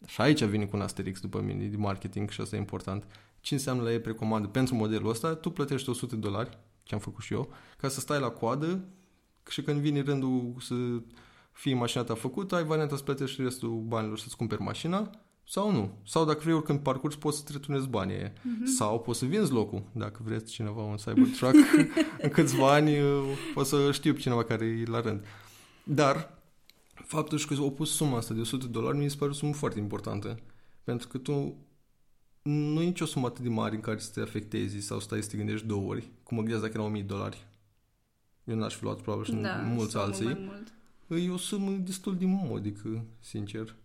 Și 0.06 0.21
aici 0.21 0.44
vine 0.44 0.65
cu 0.65 0.76
un 0.76 0.82
asterix 0.82 1.21
după 1.21 1.41
mine 1.41 1.65
de 1.65 1.76
marketing 1.76 2.31
și 2.31 2.41
asta 2.41 2.56
e 2.56 2.59
important. 2.59 3.06
Ce 3.41 3.55
înseamnă 3.55 3.82
la 3.82 3.93
ei 3.93 4.00
precomandă 4.00 4.49
pentru 4.49 4.75
modelul 4.75 5.09
ăsta? 5.09 5.35
Tu 5.35 5.50
plătești 5.50 5.88
100 5.88 6.15
de 6.15 6.21
dolari, 6.21 6.59
ce 6.82 6.94
am 6.94 7.00
făcut 7.00 7.23
și 7.23 7.32
eu, 7.32 7.53
ca 7.76 7.88
să 7.88 8.00
stai 8.00 8.21
la 8.21 8.29
coadă 8.29 8.85
și 9.49 9.62
când 9.62 9.81
vine 9.81 10.00
rândul 10.00 10.55
să 10.61 10.75
fie 11.54 11.74
mașina 11.74 12.02
ta 12.02 12.14
făcută, 12.14 12.54
ai 12.54 12.64
varianta 12.64 12.96
să 12.96 13.02
plătești 13.02 13.42
restul 13.42 13.68
banilor 13.68 14.18
să-ți 14.18 14.36
cumperi 14.36 14.62
mașina 14.62 15.10
sau 15.46 15.72
nu. 15.72 15.98
Sau 16.06 16.24
dacă 16.24 16.40
vrei 16.42 16.54
oricând 16.54 16.78
parcurs, 16.78 17.14
poți 17.14 17.38
să-ți 17.38 17.52
returnezi 17.52 17.88
banii 17.88 18.14
aia. 18.14 18.32
Mm-hmm. 18.32 18.64
Sau 18.76 19.00
poți 19.00 19.18
să 19.18 19.24
vinzi 19.24 19.52
locul. 19.52 19.82
Dacă 19.92 20.20
vreți 20.24 20.52
cineva 20.52 20.82
un 20.82 20.96
Cybertruck, 20.96 21.54
în 22.22 22.28
câțiva 22.28 22.72
ani 22.72 22.96
o 23.54 23.62
să 23.62 23.92
știu 23.92 24.12
pe 24.12 24.20
cineva 24.20 24.44
care 24.44 24.64
e 24.64 24.84
la 24.84 25.00
rând. 25.00 25.24
Dar 25.84 26.38
faptul 26.94 27.38
că 27.48 27.54
au 27.58 27.72
pus 27.72 27.94
suma 27.94 28.16
asta 28.16 28.34
de 28.34 28.40
100 28.40 28.64
de 28.64 28.70
dolari 28.70 28.96
mi 28.96 29.10
se 29.10 29.16
pare 29.18 29.30
o 29.30 29.34
sumă 29.34 29.52
foarte 29.52 29.78
importantă. 29.78 30.38
Pentru 30.84 31.08
că 31.08 31.18
tu 31.18 31.56
nu 32.42 32.82
e 32.82 32.84
nicio 32.84 33.04
sumă 33.04 33.26
atât 33.26 33.42
de 33.42 33.48
mare 33.48 33.74
în 33.74 33.80
care 33.80 33.98
să 33.98 34.10
te 34.14 34.20
afectezi 34.20 34.80
sau 34.80 35.00
stai 35.00 35.22
să 35.22 35.28
te 35.28 35.36
gândești 35.36 35.66
două 35.66 35.88
ori. 35.88 36.08
Cum 36.22 36.36
mă 36.36 36.42
gândeam 36.42 36.60
dacă 36.60 36.72
erau 36.74 36.86
1000 36.86 37.00
de 37.00 37.06
dolari. 37.06 37.46
Eu 38.44 38.56
n-aș 38.56 38.74
fi 38.74 38.82
luat 38.82 39.00
probabil 39.00 39.24
și 39.24 39.32
da, 39.32 39.54
mulți 39.54 39.96
alții. 39.96 40.24
Mai 40.24 40.36
mult 40.38 40.74
e 41.08 41.30
o 41.30 41.36
sumă 41.36 41.70
destul 41.70 42.16
de 42.16 42.24
modică, 42.26 43.04
sincer. 43.20 43.76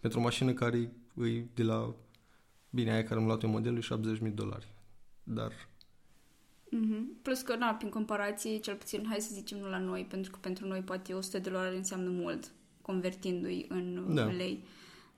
Pentru 0.00 0.18
o 0.18 0.22
mașină 0.22 0.52
care 0.52 0.92
e 1.16 1.44
de 1.54 1.62
la... 1.62 1.94
Bine, 2.70 2.92
aia 2.92 3.04
care 3.04 3.20
am 3.20 3.26
luat 3.26 3.42
eu 3.42 3.50
modelul 3.50 3.78
e 3.78 4.26
70.000 4.28 4.34
dolari. 4.34 4.74
Dar... 5.22 5.52
Mm-hmm. 6.76 7.22
Plus 7.22 7.40
că, 7.40 7.56
na, 7.56 7.72
prin 7.72 7.90
comparație, 7.90 8.58
cel 8.58 8.74
puțin, 8.74 9.04
hai 9.08 9.20
să 9.20 9.34
zicem, 9.34 9.58
nu 9.58 9.68
la 9.68 9.78
noi, 9.78 10.06
pentru 10.08 10.30
că 10.30 10.38
pentru 10.40 10.66
noi 10.66 10.80
poate 10.80 11.12
100 11.12 11.38
de 11.38 11.50
dolari 11.50 11.76
înseamnă 11.76 12.10
mult, 12.10 12.50
convertindu-i 12.82 13.66
în 13.68 14.14
da. 14.14 14.24
lei. 14.24 14.64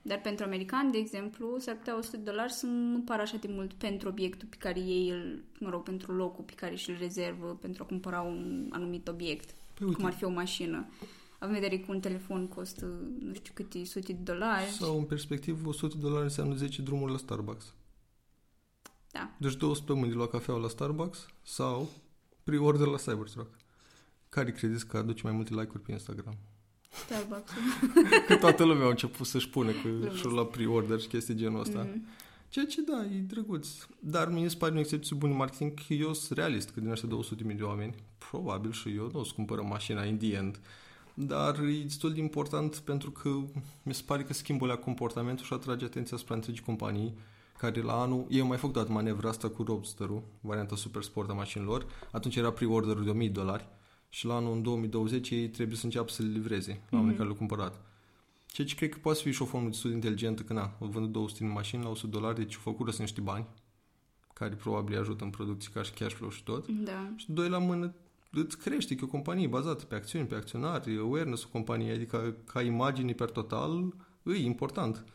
Dar 0.01 0.21
pentru 0.21 0.45
americani, 0.45 0.91
de 0.91 0.97
exemplu, 0.97 1.57
s-ar 1.59 1.75
putea 1.75 1.97
100 1.97 2.17
de 2.17 2.23
dolari 2.23 2.51
să 2.51 2.65
nu 2.65 2.99
pară 2.99 3.21
așa 3.21 3.37
de 3.37 3.47
mult 3.51 3.73
pentru 3.73 4.09
obiectul 4.09 4.47
pe 4.47 4.55
care 4.59 4.79
ei 4.79 5.09
îl, 5.09 5.43
mă 5.59 5.69
rog, 5.69 5.83
pentru 5.83 6.11
locul 6.11 6.43
pe 6.43 6.53
care 6.55 6.75
și-l 6.75 6.95
rezervă 6.99 7.57
pentru 7.61 7.83
a 7.83 7.85
cumpăra 7.85 8.21
un 8.21 8.69
anumit 8.69 9.07
obiect, 9.07 9.55
păi, 9.73 9.93
cum 9.93 10.05
ar 10.05 10.13
fi 10.13 10.23
o 10.23 10.29
mașină 10.29 10.87
având 11.43 11.59
vedere 11.59 11.81
că 11.81 11.91
un 11.91 11.99
telefon 11.99 12.47
costă 12.47 12.85
nu 13.19 13.33
știu 13.33 13.51
câte 13.55 13.85
sute 13.85 14.13
de 14.13 14.31
dolari. 14.31 14.65
Sau 14.65 14.97
în 14.97 15.03
perspectivă 15.03 15.67
100 15.69 15.95
de 15.95 16.01
dolari 16.01 16.23
înseamnă 16.23 16.55
10 16.55 16.81
drumuri 16.81 17.11
la 17.11 17.17
Starbucks. 17.17 17.73
Da. 19.11 19.31
Deci 19.37 19.55
două 19.55 19.75
săptămâni 19.75 20.11
de 20.11 20.17
la 20.17 20.27
cafea 20.27 20.53
la 20.53 20.67
Starbucks 20.67 21.25
sau 21.41 21.89
pre-order 22.43 22.87
la 22.87 22.97
Cybertruck. 22.97 23.55
Care 24.29 24.51
credeți 24.51 24.87
că 24.87 24.97
aduce 24.97 25.21
mai 25.23 25.31
multe 25.31 25.53
like-uri 25.53 25.83
pe 25.83 25.91
Instagram? 25.91 26.37
Starbucks. 27.05 27.51
că 28.27 28.35
toată 28.35 28.63
lumea 28.63 28.85
a 28.85 28.89
început 28.89 29.25
să-și 29.25 29.49
pune 29.49 29.71
că 29.71 30.15
și 30.15 30.25
la 30.25 30.45
pre-order 30.45 30.99
și 30.99 31.07
chestii 31.07 31.35
genul 31.35 31.59
ăsta. 31.59 31.85
Mm-hmm. 31.85 32.21
Ceea 32.49 32.65
ce 32.65 32.81
da, 32.81 33.05
e 33.05 33.19
drăguț. 33.19 33.67
Dar 33.99 34.29
mi 34.29 34.49
se 34.49 34.57
pare 34.57 34.71
un 34.71 34.77
exercițiu 34.77 35.15
bun 35.15 35.35
marketing 35.35 35.73
că 35.73 35.93
eu 35.93 36.13
sunt 36.13 36.37
realist, 36.37 36.69
că 36.69 36.79
din 36.79 36.89
ăștia 36.89 37.09
200 37.09 37.43
de 37.43 37.63
oameni, 37.63 37.95
probabil 38.17 38.71
și 38.71 38.95
eu 38.95 39.09
nu 39.13 39.19
o 39.19 39.23
să 39.23 39.31
cumpără 39.35 39.61
mașina 39.61 40.03
in 40.03 40.17
the 40.17 40.35
end 40.35 40.59
dar 41.13 41.59
e 41.59 41.81
destul 41.83 42.13
de 42.13 42.19
important 42.19 42.75
pentru 42.75 43.11
că 43.11 43.29
mi 43.83 43.93
se 43.93 44.03
pare 44.05 44.23
că 44.23 44.33
schimbă 44.33 44.65
la 44.65 44.75
comportamentul 44.75 45.45
și 45.45 45.53
atrage 45.53 45.85
atenția 45.85 46.17
spre 46.17 46.33
întregii 46.33 46.63
companii 46.63 47.13
care 47.57 47.81
la 47.81 48.01
anul, 48.01 48.25
ei 48.29 48.39
au 48.39 48.47
mai 48.47 48.57
făcut 48.57 48.75
dat 48.75 48.87
manevra 48.87 49.29
asta 49.29 49.49
cu 49.49 49.63
Roadster-ul, 49.63 50.23
varianta 50.41 50.75
super 50.75 51.03
sport 51.03 51.29
a 51.29 51.33
mașinilor, 51.33 51.85
atunci 52.11 52.35
era 52.35 52.51
pre-order 52.51 52.97
de 52.97 53.09
1000 53.09 53.29
dolari 53.29 53.67
și 54.09 54.25
la 54.25 54.35
anul 54.35 54.53
în 54.53 54.61
2020 54.61 55.29
ei 55.29 55.49
trebuie 55.49 55.77
să 55.77 55.85
înceapă 55.85 56.09
să 56.09 56.21
le 56.21 56.29
livreze 56.29 56.71
la 56.89 56.97
oamenii 56.97 57.13
mm-hmm. 57.13 57.17
care 57.17 57.27
le-au 57.27 57.37
cumpărat. 57.37 57.81
Ceea 58.45 58.67
ce 58.67 58.75
cred 58.75 58.89
că 58.89 58.97
poate 59.01 59.19
fi 59.19 59.31
și 59.31 59.41
o 59.41 59.45
formă 59.45 59.67
destul 59.67 59.89
de 59.89 59.95
inteligentă, 59.95 60.41
că 60.43 60.53
na, 60.53 60.75
au 60.79 60.87
vândut 60.87 61.11
200 61.11 61.43
de 61.43 61.49
mașini 61.49 61.83
la 61.83 61.89
100 61.89 62.07
dolari, 62.07 62.35
deci 62.35 62.55
au 62.55 62.61
făcut 62.61 62.93
să 62.93 63.01
niște 63.01 63.21
bani, 63.21 63.45
care 64.33 64.55
probabil 64.55 64.93
îi 64.93 64.99
ajută 64.99 65.23
în 65.23 65.29
producție 65.29 65.71
ca 65.73 65.81
și 65.81 65.91
cash 65.91 66.13
flow 66.13 66.29
și 66.29 66.43
tot. 66.43 66.67
Da. 66.67 67.13
Și 67.15 67.31
doi 67.31 67.49
la 67.49 67.57
mână 67.57 67.93
îți 68.33 68.57
crește, 68.57 68.95
că 68.95 68.99
e 69.03 69.07
o 69.07 69.11
companie 69.11 69.47
bazată 69.47 69.85
pe 69.85 69.95
acțiuni, 69.95 70.27
pe 70.27 70.35
acționari, 70.35 70.97
awareness-ul 70.97 71.49
companiei, 71.51 71.95
adică 71.95 72.35
ca 72.45 72.61
imagine 72.61 73.13
per 73.13 73.29
total, 73.29 73.93
e 74.23 74.35
important. 74.35 75.05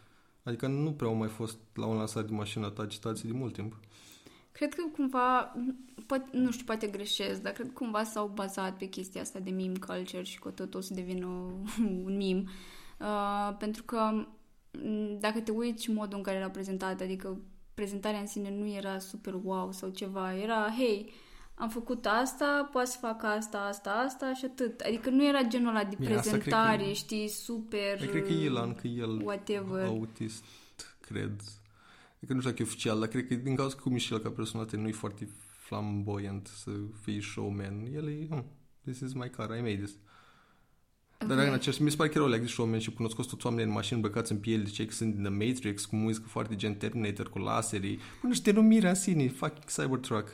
Adică 0.42 0.66
nu 0.66 0.92
prea 0.92 1.08
au 1.08 1.14
mai 1.14 1.28
fost 1.28 1.58
la 1.74 1.86
un 1.86 1.96
lansare 1.96 2.26
de 2.26 2.34
mașină 2.34 2.70
ta 2.70 2.82
agitații 2.82 3.28
de 3.28 3.36
mult 3.36 3.52
timp. 3.52 3.80
Cred 4.52 4.74
că 4.74 4.82
cumva, 4.92 5.56
poate, 6.06 6.28
nu 6.32 6.50
știu, 6.50 6.64
poate 6.64 6.86
greșesc, 6.86 7.42
dar 7.42 7.52
cred 7.52 7.66
că 7.66 7.72
cumva 7.72 8.04
s-au 8.04 8.30
bazat 8.34 8.76
pe 8.76 8.86
chestia 8.86 9.20
asta 9.20 9.38
de 9.38 9.50
meme 9.50 9.78
culture 9.86 10.22
și 10.22 10.38
că 10.38 10.50
tot 10.50 10.74
o 10.74 10.80
să 10.80 10.94
devină 10.94 11.26
un 12.04 12.16
meme. 12.16 12.44
Uh, 13.00 13.56
pentru 13.58 13.82
că 13.82 14.26
dacă 15.18 15.40
te 15.40 15.50
uiți 15.50 15.90
modul 15.90 16.16
în 16.16 16.22
care 16.22 16.36
era 16.36 16.50
prezentat, 16.50 17.00
adică 17.00 17.38
prezentarea 17.74 18.20
în 18.20 18.26
sine 18.26 18.50
nu 18.58 18.66
era 18.66 18.98
super 18.98 19.34
wow 19.42 19.72
sau 19.72 19.88
ceva. 19.88 20.34
Era, 20.34 20.74
hei, 20.78 21.12
am 21.58 21.68
făcut 21.68 22.06
asta, 22.06 22.68
poți 22.72 22.92
să 22.92 22.98
fac 23.00 23.22
asta, 23.24 23.58
asta, 23.58 23.90
asta 23.90 24.34
și 24.34 24.44
atât. 24.44 24.80
Adică 24.80 25.10
nu 25.10 25.26
era 25.26 25.42
genul 25.42 25.68
ăla 25.68 25.84
de 25.84 25.96
Bine, 25.98 26.14
asta 26.14 26.30
prezentare, 26.30 26.76
cred 26.76 26.86
că- 26.88 26.92
știi, 26.92 27.28
super... 27.28 28.02
Eu 28.02 28.08
cred 28.08 28.26
că 28.26 28.32
el, 28.32 28.56
an, 28.56 28.74
că 28.74 28.86
el 28.86 29.20
Whatever. 29.24 29.84
autist, 29.84 30.44
cred. 31.00 31.40
Adică 32.16 32.32
nu 32.32 32.38
știu 32.38 32.50
dacă 32.50 32.62
e 32.62 32.66
oficial, 32.66 32.98
dar 32.98 33.08
cred 33.08 33.26
că 33.26 33.34
din 33.34 33.54
cauza 33.56 33.74
că 33.74 33.80
cu 33.82 33.88
Michel 33.88 34.18
ca 34.18 34.30
personalitate 34.30 34.80
nu 34.82 34.88
e 34.88 34.92
foarte 34.92 35.28
flamboyant 35.58 36.46
să 36.46 36.70
fii 37.02 37.22
showman. 37.22 37.86
El 37.94 38.08
e, 38.08 38.26
hmm, 38.28 38.44
this 38.84 39.00
is 39.00 39.12
my 39.12 39.30
car, 39.30 39.56
I 39.56 39.60
made 39.60 39.76
this. 39.76 39.96
Dar 41.26 41.38
Ok. 41.38 41.46
în 41.46 41.52
același 41.52 41.82
mi 41.82 41.90
se 41.90 41.96
pare 41.96 42.08
că 42.08 42.18
erau 42.18 42.28
like 42.30 42.40
de 42.42 42.46
showman 42.48 42.78
și 42.78 42.92
cunosc 42.92 43.16
toți 43.16 43.46
oamenii 43.46 43.66
în 43.66 43.72
mașini 43.72 44.00
băcați 44.00 44.32
în 44.32 44.38
piele, 44.38 44.64
cei 44.64 44.86
că 44.86 44.92
sunt 44.92 45.14
din 45.14 45.22
The 45.22 45.46
Matrix, 45.46 45.84
cu 45.84 45.96
muzică 45.96 46.26
foarte 46.28 46.56
gen 46.56 46.74
Terminator, 46.74 47.30
cu 47.30 47.38
laserii. 47.38 47.98
Până 48.20 48.32
și 48.34 48.42
denumirea 48.42 48.88
în 48.88 48.94
sine, 48.94 49.28
fucking 49.28 49.64
Cybertruck. 49.64 50.28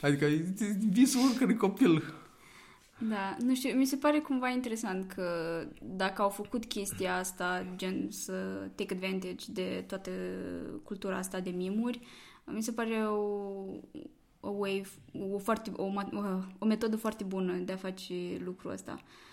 Adică 0.00 0.24
e 0.24 0.54
e 0.60 0.76
visul 0.90 1.20
oricărui 1.28 1.56
copil. 1.56 2.02
Da, 2.98 3.36
nu 3.40 3.54
știu, 3.54 3.76
mi 3.76 3.84
se 3.84 3.96
pare 3.96 4.18
cumva 4.18 4.48
interesant 4.48 5.12
că 5.12 5.26
dacă 5.82 6.22
au 6.22 6.28
făcut 6.28 6.64
chestia 6.64 7.16
asta, 7.16 7.66
gen 7.76 8.06
să 8.10 8.32
take 8.74 8.94
advantage 8.94 9.44
de 9.52 9.84
toată 9.86 10.10
cultura 10.82 11.16
asta 11.16 11.40
de 11.40 11.50
mimuri, 11.50 12.00
mi 12.44 12.62
se 12.62 12.72
pare 12.72 12.94
o, 12.94 13.20
o 14.40 14.48
way, 14.50 14.86
o, 15.32 15.38
foarte, 15.38 15.70
o, 15.76 15.90
ma- 15.90 16.12
o, 16.12 16.22
o 16.58 16.66
metodă 16.66 16.96
foarte 16.96 17.24
bună 17.24 17.52
de 17.52 17.72
a 17.72 17.76
face 17.76 18.14
lucrul 18.44 18.70
ăsta. 18.72 18.92
Uh, 18.92 19.26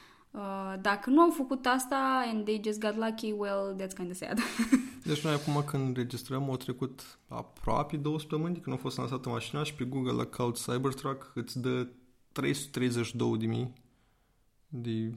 dacă 0.81 1.09
nu 1.09 1.21
au 1.21 1.29
făcut 1.29 1.65
asta 1.65 2.23
and 2.33 2.43
they 2.43 2.61
just 2.63 2.79
got 2.79 2.95
lucky, 2.95 3.31
well, 3.31 3.75
that's 3.77 3.95
kind 3.95 4.09
of 4.09 4.15
sad. 4.15 4.39
Deci 5.03 5.23
noi 5.23 5.33
acum 5.33 5.63
când 5.65 5.87
înregistrăm 5.87 6.49
au 6.49 6.57
trecut 6.57 7.19
aproape 7.27 7.97
două 7.97 8.19
săptămâni 8.19 8.53
de 8.53 8.59
când 8.59 8.75
a 8.75 8.79
fost 8.79 8.97
lansată 8.97 9.29
mașina 9.29 9.63
și 9.63 9.73
pe 9.73 9.83
Google 9.83 10.11
la 10.11 10.25
Cloud 10.25 10.57
Cybertruck 10.57 11.31
îți 11.35 11.59
dă 11.59 11.87
332 12.31 13.37
de 13.37 13.45
mii 13.45 13.73
de 14.67 15.13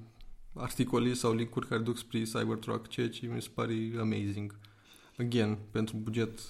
articole 0.55 1.13
sau 1.13 1.35
linkuri 1.35 1.67
care 1.67 1.81
duc 1.81 1.97
spre 1.97 2.23
Cybertruck, 2.23 2.89
ceea 2.89 3.09
ce 3.09 3.27
mi 3.27 3.43
se 3.43 3.49
pare 3.55 3.75
amazing. 4.01 4.59
Again, 5.19 5.59
pentru 5.71 5.97
buget 5.97 6.41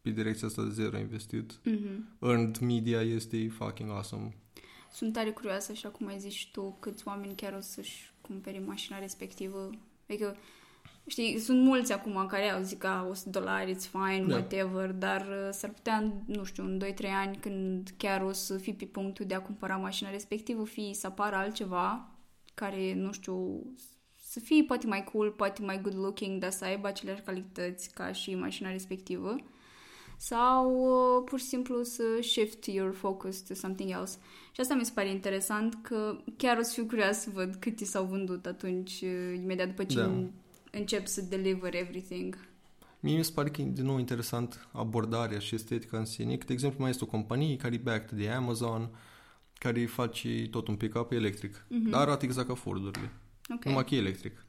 pe 0.00 0.10
direcția 0.10 0.46
asta 0.46 0.62
de 0.62 0.70
zero 0.70 0.98
investit. 0.98 1.52
mm-hmm. 1.52 2.18
Earned 2.20 2.58
media 2.58 3.00
este 3.00 3.48
fucking 3.48 3.90
awesome. 3.90 4.36
Sunt 4.96 5.12
tare 5.12 5.30
curioasă 5.30 5.72
și 5.72 5.86
acum 5.86 6.06
ai 6.06 6.18
zis 6.18 6.32
și 6.32 6.50
tu 6.50 6.76
câți 6.80 7.08
oameni 7.08 7.34
chiar 7.34 7.52
o 7.52 7.60
să-și 7.60 8.10
cumpere 8.20 8.58
mașina 8.58 8.98
respectivă. 8.98 9.70
Adică, 10.08 10.36
știi, 11.06 11.38
sunt 11.38 11.62
mulți 11.62 11.92
acum 11.92 12.26
care 12.26 12.50
au 12.50 12.62
zic 12.62 12.78
că 12.78 13.06
100 13.10 13.30
dolari, 13.30 13.74
it's 13.74 13.90
fine, 13.90 14.24
Da. 14.26 14.34
whatever, 14.34 14.90
dar 14.90 15.20
uh, 15.20 15.48
s-ar 15.50 15.70
putea, 15.70 16.12
nu 16.26 16.44
știu, 16.44 16.64
în 16.64 16.82
2-3 16.84 17.08
ani 17.12 17.36
când 17.36 17.94
chiar 17.96 18.22
o 18.22 18.32
să 18.32 18.56
fii 18.56 18.74
pe 18.74 18.84
punctul 18.84 19.26
de 19.26 19.34
a 19.34 19.42
cumpăra 19.42 19.76
mașina 19.76 20.10
respectivă, 20.10 20.64
fie 20.64 20.94
să 20.94 21.06
apară 21.06 21.36
altceva 21.36 22.08
care, 22.54 22.94
nu 22.94 23.12
știu, 23.12 23.62
să 24.20 24.40
fie 24.40 24.62
poate 24.62 24.86
mai 24.86 25.04
cool, 25.04 25.30
poate 25.30 25.62
mai 25.62 25.80
good 25.80 25.96
looking, 25.96 26.40
dar 26.40 26.50
să 26.50 26.64
aibă 26.64 26.86
aceleași 26.86 27.22
calități 27.22 27.90
ca 27.90 28.12
și 28.12 28.34
mașina 28.34 28.70
respectivă 28.70 29.36
sau 30.16 30.70
uh, 30.76 31.22
pur 31.24 31.38
și 31.38 31.44
simplu 31.44 31.82
să 31.82 32.02
shift 32.20 32.64
your 32.66 32.94
focus 32.94 33.40
to 33.40 33.54
something 33.54 33.90
else. 33.90 34.18
Și 34.52 34.60
asta 34.60 34.74
mi 34.74 34.84
se 34.84 34.92
pare 34.94 35.08
interesant 35.10 35.78
că 35.82 36.18
chiar 36.36 36.58
o 36.58 36.62
să 36.62 36.72
fiu 36.72 36.84
curioasă 36.86 37.20
să 37.20 37.30
văd 37.32 37.54
câte 37.54 37.84
s-au 37.84 38.04
vândut 38.04 38.46
atunci, 38.46 39.00
uh, 39.02 39.34
imediat 39.42 39.68
după 39.68 39.84
ce 39.84 39.96
Da. 39.96 40.04
în- 40.04 40.30
încep 40.72 41.06
să 41.06 41.20
deliver 41.22 41.74
everything. 41.74 42.38
Mie 43.00 43.16
mi 43.16 43.24
se 43.24 43.32
pare 43.34 43.50
că 43.50 43.60
e 43.60 43.64
din 43.64 43.84
nou 43.84 43.98
interesant 43.98 44.68
abordarea 44.72 45.38
și 45.38 45.54
estetica 45.54 45.98
în 45.98 46.04
sine. 46.04 46.36
Că, 46.36 46.44
de 46.46 46.52
exemplu, 46.52 46.80
mai 46.80 46.90
este 46.90 47.04
o 47.04 47.06
companie 47.06 47.56
care 47.56 47.74
e 47.74 47.78
backed 47.78 48.18
de 48.18 48.28
Amazon, 48.28 48.88
care 49.58 49.86
face 49.86 50.48
tot 50.50 50.68
un 50.68 50.76
pick-up 50.76 51.12
electric. 51.12 51.64
Mhm. 51.68 51.90
Dar 51.90 52.00
arată 52.00 52.24
exact 52.24 52.48
ca 52.48 52.54
Ford-urile. 52.54 53.12
Ok. 53.54 53.64
Numai 53.64 53.84
că 53.84 53.94
e 53.94 53.98
electric. 53.98 54.44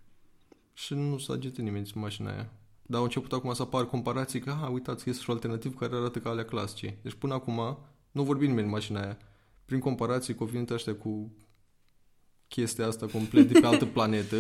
Și 0.74 0.94
nu 0.94 1.18
s-a 1.18 1.34
agitat 1.34 1.64
nimeni 1.64 1.90
cu 1.94 2.00
mașina 2.00 2.32
aia. 2.32 2.50
Dar 2.88 2.98
au 2.98 3.04
început 3.04 3.32
acum 3.32 3.54
să 3.54 3.62
apar 3.62 3.86
comparații 3.86 4.40
că, 4.40 4.52
ha, 4.62 4.70
uitați 4.70 5.04
că 5.04 5.10
este 5.10 5.22
și 5.22 5.30
o 5.30 5.34
alternativă 5.34 5.76
care 5.80 5.96
arată 5.96 6.20
ca 6.20 6.30
alea 6.30 6.46
clasice. 6.46 6.98
Deci 7.02 7.14
până 7.14 7.34
acum 7.34 7.78
nu 8.12 8.24
vorbi 8.24 8.48
nimeni 8.48 8.66
în 8.66 8.72
mașina 8.72 9.02
aia. 9.02 9.18
Prin 9.66 9.80
comparații 9.80 10.36
cu 10.36 10.46
vinit 10.46 10.70
ăștia 10.70 10.96
cu 10.96 11.32
chestia 12.48 12.88
asta 12.88 13.06
complet 13.06 13.52
de 13.52 13.60
pe 13.60 13.66
altă 13.66 13.86
planetă, 13.96 14.36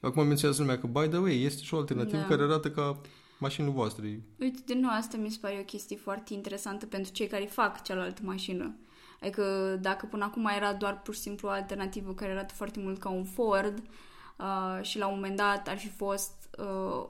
acum 0.00 0.26
menționează 0.26 0.62
lumea 0.62 0.78
că, 0.78 0.86
by 0.86 1.08
the 1.08 1.18
way, 1.18 1.42
este 1.42 1.62
și 1.62 1.74
o 1.74 1.78
alternativă 1.78 2.20
Da. 2.20 2.26
care 2.26 2.42
arată 2.42 2.70
ca 2.70 3.00
mașinile 3.38 3.72
voastre. 3.72 4.22
Uite, 4.38 4.62
din 4.66 4.80
nou, 4.80 4.90
asta 4.90 5.16
mi 5.16 5.30
se 5.30 5.38
pare 5.40 5.58
o 5.60 5.64
chestie 5.64 5.96
foarte 5.96 6.34
interesantă 6.34 6.86
pentru 6.86 7.12
cei 7.12 7.26
care 7.26 7.44
fac 7.44 7.82
cealaltă 7.82 8.20
mașină. 8.24 8.76
Adică 9.20 9.78
dacă 9.80 10.06
până 10.06 10.24
acum 10.24 10.50
era 10.56 10.72
doar 10.72 11.00
pur 11.02 11.14
și 11.14 11.20
simplu 11.20 11.48
o 11.48 11.50
alternativă 11.50 12.14
care 12.14 12.32
arată 12.32 12.54
foarte 12.54 12.80
mult 12.80 12.98
ca 12.98 13.08
un 13.08 13.24
Ford 13.24 13.82
uh, 14.38 14.82
și 14.82 14.98
la 14.98 15.06
un 15.06 15.14
moment 15.14 15.36
dat 15.36 15.68
ar 15.68 15.78
fi 15.78 15.88
fost 15.88 16.48
uh, 16.58 17.06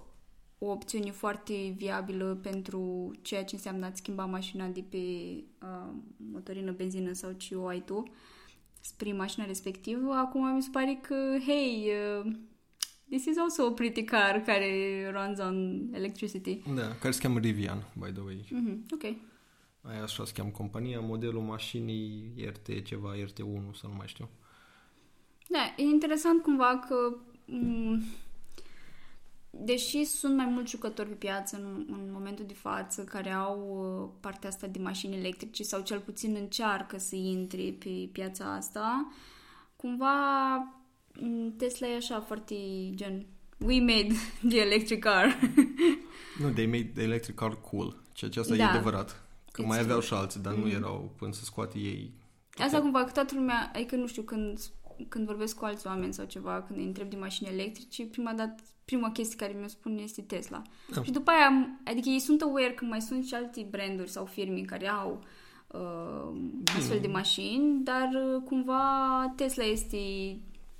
o 0.64 0.70
opțiune 0.70 1.10
foarte 1.10 1.74
viabilă 1.76 2.38
pentru 2.42 3.12
ceea 3.22 3.44
ce 3.44 3.54
înseamnă 3.54 3.86
a 3.86 3.90
schimba 3.94 4.24
mașina 4.24 4.66
de 4.66 4.84
pe 4.88 4.96
uh, 5.66 5.92
motorină, 6.32 6.72
benzină 6.72 7.12
sau 7.12 7.32
ce 7.32 7.54
o 7.54 7.66
ai 7.66 7.82
tu 7.84 8.02
spre 8.80 9.12
mașina 9.12 9.44
respectivă, 9.44 10.12
acum 10.12 10.54
mi 10.54 10.62
se 10.62 10.68
pare 10.72 10.98
că, 11.02 11.14
hey, 11.46 11.90
uh, 12.24 12.32
this 13.08 13.24
is 13.24 13.36
also 13.38 13.66
a 13.66 13.72
pretty 13.72 14.04
car 14.04 14.40
care 14.40 14.70
runs 15.14 15.38
on 15.38 15.88
electricity. 15.92 16.62
Da, 16.74 16.88
care 17.00 17.10
se 17.12 17.20
cheamă 17.20 17.38
Rivian, 17.38 17.92
by 17.98 18.12
the 18.12 18.22
way. 18.24 18.46
Mhm, 18.50 18.86
ok. 18.92 19.02
Aia 19.82 20.02
așa 20.02 20.24
se 20.24 20.32
cheamă 20.34 20.50
compania, 20.50 21.00
modelul 21.00 21.40
mașinii 21.42 22.32
RT 22.46 22.84
ceva, 22.84 23.14
RT1 23.16 23.74
să 23.74 23.86
nu 23.86 23.94
mai 23.96 24.06
știu. 24.06 24.28
Da, 25.48 25.74
e 25.76 25.82
interesant 25.82 26.42
cumva 26.42 26.78
că 26.88 27.16
m- 27.46 28.23
deși 29.64 30.04
sunt 30.04 30.36
mai 30.36 30.46
mulți 30.46 30.70
jucători 30.70 31.08
pe 31.08 31.14
piață 31.14 31.56
în, 31.56 31.84
în 31.88 32.08
momentul 32.12 32.44
de 32.46 32.54
față 32.54 33.02
care 33.04 33.30
au 33.30 33.58
uh, 34.04 34.18
partea 34.20 34.48
asta 34.48 34.66
de 34.66 34.78
mașini 34.78 35.16
electrice 35.16 35.62
sau 35.62 35.80
cel 35.82 35.98
puțin 36.00 36.36
încearcă 36.40 36.98
să 36.98 37.14
intre 37.16 37.74
pe 37.78 38.08
piața 38.12 38.54
asta, 38.54 39.12
cumva 39.76 40.54
m, 41.20 41.54
Tesla 41.56 41.86
e 41.88 41.96
așa 41.96 42.20
foarte 42.20 42.54
gen 42.94 43.26
we 43.58 43.80
made 43.80 44.12
the 44.48 44.58
electric 44.60 44.98
car. 45.02 45.38
Nu, 46.40 46.50
they 46.50 46.66
made 46.66 46.90
the 46.94 47.02
electric 47.02 47.34
car 47.34 47.60
cool, 47.60 48.02
ceea 48.12 48.30
ce 48.30 48.40
asta 48.40 48.56
Da. 48.56 48.62
e 48.62 48.66
adevărat. 48.66 49.22
Că 49.52 49.62
It's 49.62 49.66
mai 49.66 49.78
aveau 49.78 49.98
true. 49.98 50.08
și 50.10 50.14
alții, 50.22 50.40
dar 50.40 50.54
nu 50.54 50.64
Mhm. 50.66 50.74
erau 50.74 51.12
până 51.18 51.32
să 51.32 51.44
scoate 51.44 51.78
ei. 51.78 52.12
Asta 52.58 52.80
cumva 52.80 53.04
că 53.04 53.10
toată 53.10 53.34
lumea, 53.34 53.70
adică 53.74 53.96
nu 53.96 54.06
știu, 54.06 54.22
când, 54.22 54.58
când 55.08 55.26
vorbesc 55.26 55.56
cu 55.56 55.64
alți 55.64 55.86
oameni 55.86 56.14
sau 56.14 56.24
ceva, 56.24 56.62
când 56.62 56.78
îi 56.78 56.84
întreb 56.84 57.10
de 57.10 57.16
mașini 57.16 57.48
electrice, 57.48 58.04
prima 58.06 58.32
dată, 58.32 58.62
prima 58.84 59.10
chestie 59.10 59.36
care 59.36 59.52
mi-o 59.58 59.66
spun 59.68 59.98
este 59.98 60.22
Tesla. 60.22 60.62
Da. 60.94 61.02
Și 61.02 61.10
după 61.10 61.30
aia, 61.30 61.78
adică 61.84 62.08
ei 62.08 62.18
sunt 62.18 62.42
aware 62.42 62.72
că 62.72 62.84
mai 62.84 63.00
sunt 63.00 63.24
și 63.24 63.34
alte 63.34 63.66
branduri 63.70 64.10
sau 64.10 64.24
firme 64.24 64.60
care 64.60 64.88
au 64.88 65.24
uh, 65.66 66.40
astfel 66.76 66.98
de 67.00 67.06
mașini, 67.06 67.84
dar 67.84 68.10
uh, 68.34 68.42
cumva 68.44 68.82
Tesla 69.36 69.64
este 69.64 69.98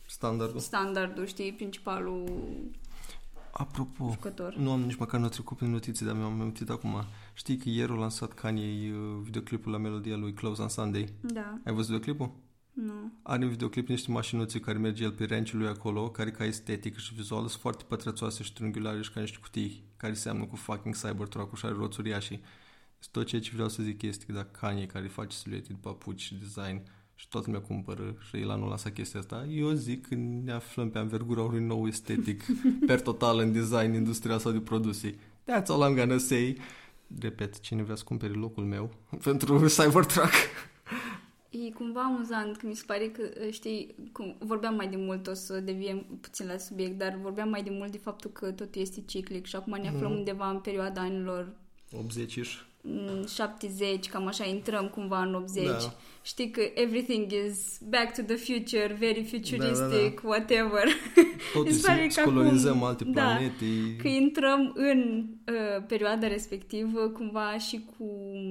Standardul. 0.07 0.61
standardul, 0.61 1.27
știi, 1.27 1.53
principalul 1.53 2.25
Apropo, 3.53 4.09
jucător. 4.11 4.55
nu 4.57 4.71
am 4.71 4.81
nici 4.81 4.97
măcar 4.97 5.21
nu 5.21 5.27
a 5.27 5.29
trecut 5.29 5.57
prin 5.57 5.71
notițe, 5.71 6.05
dar 6.05 6.15
mi-am 6.15 6.41
amintit 6.41 6.69
acum. 6.71 6.95
Știi 7.35 7.57
că 7.57 7.69
ieri 7.69 7.93
a 7.93 7.95
lansat 7.95 8.33
Kanye 8.33 8.93
uh, 8.93 8.99
videoclipul 9.23 9.73
la 9.73 9.79
melodia 9.79 10.17
lui 10.17 10.33
Close 10.33 10.63
on 10.63 10.69
Sunday. 10.69 11.09
Da, 11.21 11.59
Ai 11.65 11.73
văzut 11.75 11.87
videoclipul? 11.97 12.31
Nu. 12.75 13.13
Are 13.23 13.43
în 13.43 13.49
videoclip 13.49 13.89
niște 13.89 14.11
mașinuțe 14.11 14.61
care 14.61 14.79
merge 14.79 15.05
el 15.05 15.13
pe 15.13 15.25
ranch 15.25 15.51
lui 15.51 15.67
acolo, 15.67 16.11
care 16.11 16.31
ca 16.31 16.45
estetic 16.45 16.97
și 16.97 17.15
vizual 17.15 17.41
sunt 17.41 17.61
foarte 17.61 17.85
pătrățoase 17.89 18.43
și 18.43 18.53
triunghiulare 18.53 19.03
și 19.03 19.11
ca 19.11 19.21
niște 19.21 19.39
cutii 19.41 19.85
care 19.97 20.15
seamănă 20.15 20.45
cu 20.45 20.57
fucking 20.57 20.95
Cybertruck 20.95 21.57
și 21.57 21.65
are 21.65 21.75
roți 21.75 22.01
uriașe. 22.01 22.41
Deci 22.99 23.09
tot 23.11 23.27
ceea 23.27 23.41
ce 23.41 23.51
vreau 23.53 23.69
să 23.69 23.83
zic 23.83 24.03
este 24.03 24.25
că 24.25 24.33
dacă 24.33 24.49
Kanye 24.61 24.87
care 24.87 25.07
face 25.07 25.37
siluete 25.37 25.67
de 25.69 25.79
papuci 25.81 26.21
și 26.21 26.35
design 26.35 26.83
și 27.15 27.29
toată 27.29 27.47
lumea 27.47 27.67
cumpără 27.67 28.17
și 28.29 28.37
el 28.37 28.51
anul 28.51 28.69
lansat 28.69 28.93
chestia 28.93 29.21
asta, 29.21 29.47
eu 29.51 29.71
zic 29.71 30.07
că 30.07 30.15
ne 30.15 30.53
aflăm 30.53 30.91
pe 30.91 30.99
anvergura 30.99 31.43
unui 31.43 31.65
nou 31.65 31.87
estetic 31.87 32.45
per 32.87 33.01
total 33.01 33.39
în 33.39 33.53
design 33.53 33.93
industrial 33.93 34.39
sau 34.39 34.53
de 34.53 34.61
produse. 34.61 35.15
That's 35.51 35.67
all 35.67 35.93
I'm 35.93 35.97
gonna 35.97 36.19
say. 36.19 36.57
Repet, 37.21 37.61
cine 37.61 37.83
vrea 37.83 37.97
să 37.97 38.05
cumpere 38.05 38.33
locul 38.33 38.65
meu 38.65 38.95
pentru 39.25 39.67
Cybertruck. 39.67 40.33
E 41.57 41.71
cumva 41.71 42.01
amuzant 42.03 42.57
că 42.57 42.67
mi 42.67 42.75
se 42.75 42.83
pare 42.87 43.09
că, 43.09 43.23
știi, 43.51 43.95
cum 44.13 44.37
vorbeam 44.39 44.75
mai 44.75 44.89
de 44.89 44.97
mult, 44.97 45.27
o 45.27 45.35
să 45.35 45.61
deviem 45.61 46.19
puțin 46.21 46.47
la 46.47 46.57
subiect, 46.57 46.99
dar 46.99 47.19
vorbeam 47.23 47.49
mai 47.49 47.63
de 47.63 47.71
mult 47.71 47.91
de 47.91 47.99
faptul 47.99 48.31
că 48.31 48.53
totul 48.53 48.81
este 48.81 49.01
ciclic 49.07 49.47
și 49.47 49.57
acum 49.57 49.79
ne 49.81 49.89
aflăm 49.89 50.11
Mhm. 50.11 50.19
undeva 50.19 50.51
în 50.51 50.59
perioada 50.61 51.01
anilor 51.01 51.57
80-ish. 51.93 52.53
Mm, 52.87 53.27
70, 53.27 54.09
cam 54.09 54.27
așa 54.27 54.45
intrăm 54.45 54.89
cumva 54.89 55.23
în 55.23 55.35
80. 55.35 55.65
Da. 55.67 55.77
Știi 56.23 56.51
că 56.51 56.61
everything 56.75 57.33
is 57.49 57.79
back 57.89 58.15
to 58.15 58.23
the 58.23 58.35
future, 58.37 58.97
very 58.99 59.25
futuristic, 59.25 59.59
Da, 59.79 59.87
da, 59.89 59.97
da. 60.23 60.29
whatever. 60.29 60.83
Totul 61.53 61.69
Mi 61.73 61.73
se 61.73 61.87
pare 61.87 62.09
se 62.09 62.21
că 62.23 62.27
colonizăm 62.31 62.77
acum- 62.77 62.87
alte 62.87 63.05
da, 63.05 63.11
planete. 63.11 63.97
Că 64.03 64.09
intrăm 64.09 64.73
în 64.75 65.25
uh, 65.47 65.85
perioada 65.87 66.27
respectivă 66.27 67.01
cumva 67.09 67.59
și 67.59 67.85
cu 67.99 68.05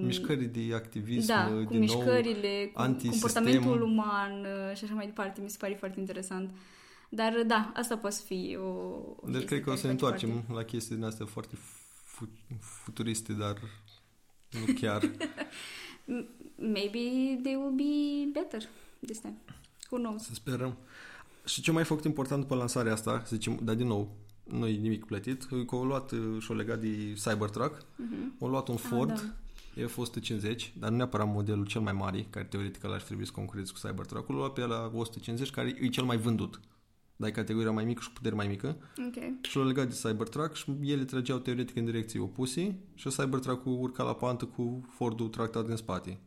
Mișcări 0.05 0.45
de 0.45 0.73
activism, 0.75 1.27
da, 1.27 1.51
din 1.55 1.65
cu 1.65 1.71
nou, 1.73 1.79
mișcările, 1.81 2.69
cu 2.73 2.79
antisistem. 2.81 3.19
comportamentul 3.43 3.81
uman 3.81 4.31
uh, 4.39 4.75
și 4.77 4.83
așa 4.83 4.93
mai 4.93 5.05
departe. 5.05 5.41
Mi 5.41 5.49
se 5.49 5.57
pare 5.59 5.73
foarte 5.79 5.99
interesant. 5.99 6.49
Dar 7.09 7.33
uh, 7.33 7.43
da, 7.47 7.71
asta 7.75 7.97
poate 7.97 8.15
să 8.15 8.21
fie 8.25 8.57
o, 8.57 8.67
o 8.67 9.13
Deci 9.23 9.31
chestie 9.31 9.45
cred 9.45 9.61
că 9.63 9.69
o 9.69 9.73
care 9.73 9.77
să 9.79 9.87
ne 9.87 9.93
face 9.93 10.03
întoarcem 10.03 10.29
parte. 10.29 10.53
la 10.53 10.63
chestii 10.63 10.95
din 10.95 11.03
astea 11.05 11.25
foarte 11.25 11.55
fu- 12.03 12.29
futuriste, 12.83 13.33
dar 13.33 13.57
nu 14.67 14.73
chiar. 14.73 15.01
M- 15.05 16.25
Maybe 16.73 16.99
they 17.43 17.55
will 17.55 17.73
be 17.75 18.29
better 18.39 18.61
this 19.05 19.19
time. 19.19 19.37
Who 19.89 19.97
knows? 20.01 20.23
Să 20.23 20.33
sperăm. 20.33 20.77
Și 21.45 21.61
ce 21.61 21.71
mai 21.71 21.83
făcut 21.83 22.03
important 22.03 22.41
după 22.41 22.55
lansarea 22.55 22.93
asta, 22.93 23.21
să 23.25 23.35
zicem, 23.35 23.59
dar 23.63 23.75
din 23.75 23.87
nou, 23.87 24.15
nu 24.43 24.67
e 24.67 24.71
nimic 24.77 25.05
plătit, 25.05 25.43
că 25.43 25.65
au 25.75 25.83
luat 25.85 26.11
uh, 26.11 26.19
și-au 26.41 26.57
legat 26.57 26.79
de 26.79 27.13
Cybertruck, 27.23 27.85
Mhm. 27.95 28.33
au 28.39 28.47
luat 28.49 28.67
un 28.67 28.75
Ford 28.75 29.09
da. 29.75 29.85
F-150, 29.87 30.73
dar 30.79 30.89
nu 30.89 30.95
neapărat 30.95 31.27
modelul 31.27 31.65
cel 31.65 31.81
mai 31.81 31.93
mare, 31.93 32.27
care 32.29 32.45
teoretic 32.45 32.83
ar 32.85 33.01
trebui 33.01 33.25
să 33.25 33.31
concureze 33.31 33.71
cu 33.71 33.87
Cybertruck-ul, 33.87 34.33
au 34.35 34.39
luat 34.39 34.53
pe 34.53 34.61
la 34.61 34.91
150, 34.95 35.49
care 35.51 35.75
e 35.81 35.87
cel 35.87 36.03
mai 36.03 36.17
vândut. 36.17 36.59
Dar 37.15 37.29
e 37.29 37.31
categoria 37.31 37.71
mai 37.71 37.85
mică 37.85 38.01
și 38.01 38.07
cu 38.07 38.13
putere 38.13 38.35
mai 38.35 38.47
mică. 38.47 38.77
Ok. 39.07 39.45
Și 39.45 39.57
l-au 39.57 39.67
legat 39.67 39.87
de 39.87 39.99
Cybertruck 40.03 40.55
și 40.55 40.75
ele 40.81 41.03
trăgeau 41.03 41.37
teoretic 41.37 41.75
în 41.75 41.85
direcții 41.85 42.19
opuse 42.19 42.75
și 42.93 43.07
Cybertruck-ul 43.07 43.77
urca 43.81 44.03
la 44.03 44.13
pantă 44.13 44.45
cu 44.45 44.85
Ford-ul 44.89 45.27
tractat 45.27 45.67
în 45.67 45.75
spate. 45.75 46.19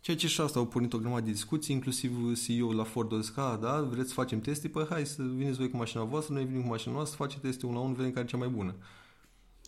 Ceea 0.00 0.16
ce 0.16 0.26
și 0.26 0.40
asta 0.40 0.58
au 0.58 0.66
pornit 0.66 0.92
o 0.92 0.98
grămadă 0.98 1.24
de 1.24 1.30
discuții, 1.30 1.74
inclusiv 1.74 2.10
CEO-ul 2.44 2.74
la 2.74 2.84
Ford 2.84 3.12
a 3.12 3.18
zis 3.20 3.28
că, 3.28 3.40
"A, 3.40 3.56
da, 3.56 3.80
vreți 3.82 4.08
să 4.08 4.14
facem 4.14 4.40
teste? 4.40 4.68
Păi 4.68 4.86
hai 4.88 5.06
să 5.06 5.22
veniți 5.22 5.58
voi 5.58 5.70
cu 5.70 5.76
mașina 5.76 6.04
voastră, 6.04 6.34
noi 6.34 6.44
venim 6.44 6.62
cu 6.62 6.68
mașina 6.68 6.94
noastră, 6.94 7.16
face 7.16 7.38
teste 7.38 7.66
unul 7.66 7.78
la 7.78 7.84
unul, 7.84 7.96
vedem 7.96 8.12
care 8.12 8.24
e 8.24 8.28
cea 8.28 8.36
mai 8.36 8.48
bună. 8.48 8.74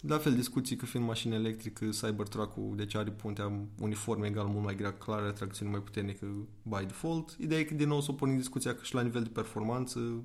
La 0.00 0.18
fel, 0.18 0.34
discuții 0.34 0.76
că 0.76 0.86
fiind 0.86 1.06
mașină 1.06 1.34
electrică, 1.34 1.88
Cybertruck-ul, 1.88 2.72
deci 2.76 2.94
are 2.94 3.10
puntea 3.10 3.52
uniforme 3.80 4.26
egal 4.26 4.46
mult 4.46 4.64
mai 4.64 4.74
grea, 4.76 4.92
clară, 4.92 5.30
tracțiune 5.30 5.70
mai 5.70 5.80
puternică 5.80 6.26
by 6.62 6.84
default. 6.86 7.36
Ideea 7.38 7.60
e 7.60 7.64
că 7.64 7.74
din 7.74 7.88
nou 7.88 8.00
s-o 8.00 8.12
porni 8.12 8.36
discuția 8.36 8.74
că 8.74 8.82
și 8.82 8.94
la 8.94 9.02
nivel 9.02 9.22
de 9.22 9.28
performanță 9.28 10.24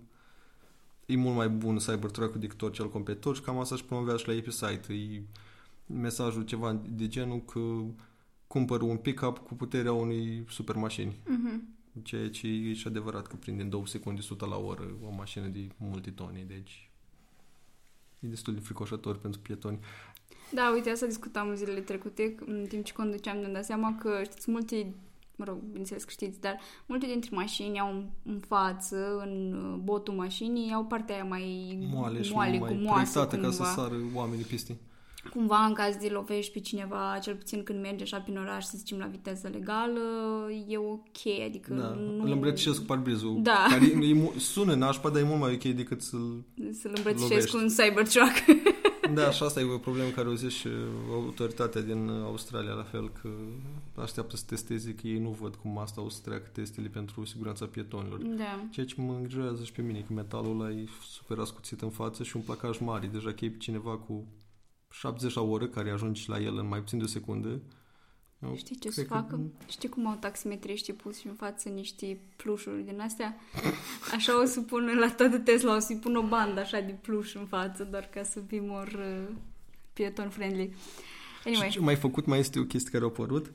e 1.06 1.16
mult 1.16 1.36
mai 1.36 1.50
bun 1.50 1.78
Cybertruck-ul 1.78 2.40
decât 2.40 2.62
orice 2.62 2.82
alt 2.82 2.92
competitor 2.92 3.36
și 3.36 3.42
cam 3.42 3.60
asta 3.60 3.76
își 3.76 3.86
promovează 3.86 4.20
și 4.20 4.28
la 4.28 4.34
ei 4.34 4.42
pe 4.42 4.52
site. 4.52 4.94
E 4.94 5.22
mesajul 5.86 6.44
ceva 6.44 6.82
de 6.90 7.08
genul 7.08 7.42
că 7.46 7.60
cumpăr 8.48 8.82
un 8.82 8.98
pick-up 8.98 9.38
cu 9.38 9.54
puterea 9.54 9.94
unei 9.94 10.46
super 10.50 10.76
mașini. 10.76 11.20
Mhm. 11.26 11.64
Ceea 12.04 12.30
ce 12.30 12.48
e 12.48 12.74
și 12.74 12.88
adevărat 12.88 13.28
că 13.28 13.36
prinde 13.36 13.62
în 13.62 13.70
două 13.70 13.88
secunde 13.88 14.20
100 14.20 14.46
la 14.46 14.58
oră 14.58 14.92
o 15.06 15.12
mașină 15.12 15.48
de 15.48 15.68
multe 15.78 16.12
tone, 16.12 16.46
deci 16.48 16.90
e 18.20 18.28
destul 18.28 18.54
de 18.54 18.60
fricoșător 18.60 19.18
pentru 19.18 19.40
pietoni. 19.40 19.80
Da, 20.54 20.72
uite, 20.74 20.90
asta 20.90 21.06
discutam 21.06 21.56
zilele 21.56 21.80
trecute, 21.80 22.36
în 22.46 22.66
timp 22.70 22.86
ce 22.86 22.94
conduceam, 22.94 23.38
ne-am 23.38 23.54
dat 23.54 23.66
seama 23.66 23.98
că 23.98 24.22
știți 24.24 24.52
multe, 24.52 24.94
mă 25.42 25.48
rog, 25.48 25.58
bineînțeles 25.68 26.04
că 26.04 26.10
știți, 26.12 26.40
dar 26.40 26.58
multe 26.86 27.06
dintre 27.06 27.30
mașini 27.34 27.80
au 27.80 27.90
în, 27.92 28.06
în 28.26 28.40
față, 28.48 28.96
în 29.26 29.54
uh, 29.54 29.80
botul 29.84 30.14
mașinii, 30.14 30.74
au 30.74 30.84
partea 30.86 31.16
aia 31.16 31.24
mai 31.24 31.78
Moale 31.94 32.22
și 32.22 32.32
moale 32.34 32.60
mai 32.60 32.70
cu 32.70 32.76
moasă 32.76 33.12
proiectată 33.12 33.36
cumva. 33.36 33.48
ca 33.48 33.54
să 33.66 33.74
sară 33.82 33.96
oamenii 34.14 34.44
piste. 34.46 34.78
Cumva, 35.34 35.66
în 35.66 35.74
caz 35.74 35.96
de 35.96 36.08
lovești 36.08 36.52
pe 36.52 36.60
cineva, 36.60 37.20
cel 37.22 37.36
puțin 37.36 37.64
când 37.64 37.82
merge 37.82 38.04
așa 38.04 38.18
prin 38.20 38.38
oraș, 38.38 38.64
să 38.64 38.74
zicem, 38.78 38.98
la 38.98 39.06
viteză 39.06 39.48
legală, 39.54 40.00
e 40.68 40.78
ok, 40.78 41.18
adică 41.48 41.74
Da, 41.74 41.88
nu... 41.88 42.24
îl 42.24 42.32
îmbrățișez 42.32 42.78
cu 42.78 42.84
parbrizul, 42.84 43.40
Da. 43.42 43.66
care 43.70 43.86
e, 43.86 44.06
e, 44.08 44.14
mu- 44.14 44.34
sună 44.38 44.74
nașpa, 44.76 45.10
dar 45.10 45.22
e 45.22 45.26
mult 45.26 45.40
mai 45.40 45.54
ok 45.54 45.64
decât 45.76 46.02
să-l 46.02 46.44
Să-l 46.72 46.92
îmbrățișezi 46.96 47.30
Lovești. 47.32 47.52
cu 47.52 47.58
un 47.58 47.68
Cybertruck. 47.68 48.34
Da, 49.14 49.32
și 49.32 49.44
asta 49.44 49.60
e 49.60 49.64
o 49.64 49.78
problemă 49.78 50.10
care 50.10 50.28
o 50.28 50.34
zis 50.34 50.54
și 50.54 50.68
autoritatea 51.12 51.82
din 51.82 52.10
Australia, 52.10 52.74
la 52.74 52.84
fel, 52.84 53.10
că 53.22 53.30
așteaptă 54.02 54.36
să 54.36 54.44
testeze, 54.48 54.94
că 54.94 55.08
ei 55.08 55.20
nu 55.20 55.30
văd 55.30 55.56
cum 55.56 55.78
asta 55.78 56.02
o 56.02 56.10
să 56.10 56.20
treacă 56.24 56.50
testele 56.52 56.88
pentru 56.88 57.26
siguranța 57.26 57.66
pietonilor. 57.66 58.20
da. 58.20 58.68
Ceea 58.72 58.86
ce 58.86 58.96
mă 58.98 59.14
îngrijorează 59.14 59.64
și 59.64 59.72
pe 59.72 59.82
mine, 59.82 60.00
că 60.00 60.14
metalul 60.14 60.62
ăla 60.62 60.70
e 60.70 60.86
super 61.10 61.38
ascuțit 61.38 61.82
în 61.82 61.90
față 61.90 62.24
și 62.24 62.36
un 62.36 62.42
placaj 62.42 62.80
mare. 62.80 63.08
Deja 63.08 63.34
că 63.34 63.46
e 63.46 63.56
cineva 63.58 63.98
cu 63.98 64.28
70 64.90 65.36
la 65.36 65.42
oră 65.42 65.68
care 65.68 65.90
ajunge 65.90 66.24
la 66.28 66.40
el 66.40 66.58
în 66.58 66.68
mai 66.68 66.80
puțin 66.80 66.98
de 66.98 67.04
o 67.04 67.08
secundă. 67.08 67.62
Eu 68.44 68.56
Știi 68.56 68.76
ce 68.76 68.90
să 68.90 69.04
cred 69.04 69.08
că- 69.08 69.14
facă? 69.14 69.40
Știi 69.70 69.90
cum 69.90 70.08
au 70.08 70.18
taximetriștii 70.20 70.94
pus 70.94 71.24
în 71.24 71.34
față 71.34 71.70
niște 71.70 72.18
plușuri 72.36 72.84
din 72.86 73.00
astea? 73.00 73.36
Așa 74.14 74.42
o 74.42 74.46
să 74.46 74.62
pună 74.62 74.92
la 74.94 75.12
toate 75.12 75.38
Tesla, 75.38 75.76
o 75.76 75.80
să-i 75.80 75.96
pun 75.96 76.16
o 76.16 76.22
bandă 76.28 76.60
așa 76.60 76.80
de 76.80 76.92
pluș 77.02 77.36
în 77.36 77.46
față, 77.46 77.84
doar 77.92 78.04
ca 78.14 78.24
să 78.24 78.40
fim 78.48 78.64
more 78.66 78.92
uh, 79.30 79.36
pieton 79.94 80.30
friendly. 80.30 80.74
Anyway, 81.46 81.68
Și 81.70 81.74
ce 81.74 81.80
mai 81.80 81.96
făcut 81.96 82.26
mai 82.26 82.40
este 82.40 82.60
o 82.60 82.64
chestie 82.64 82.92
care 82.92 83.04
a 83.04 83.08
apărut. 83.08 83.52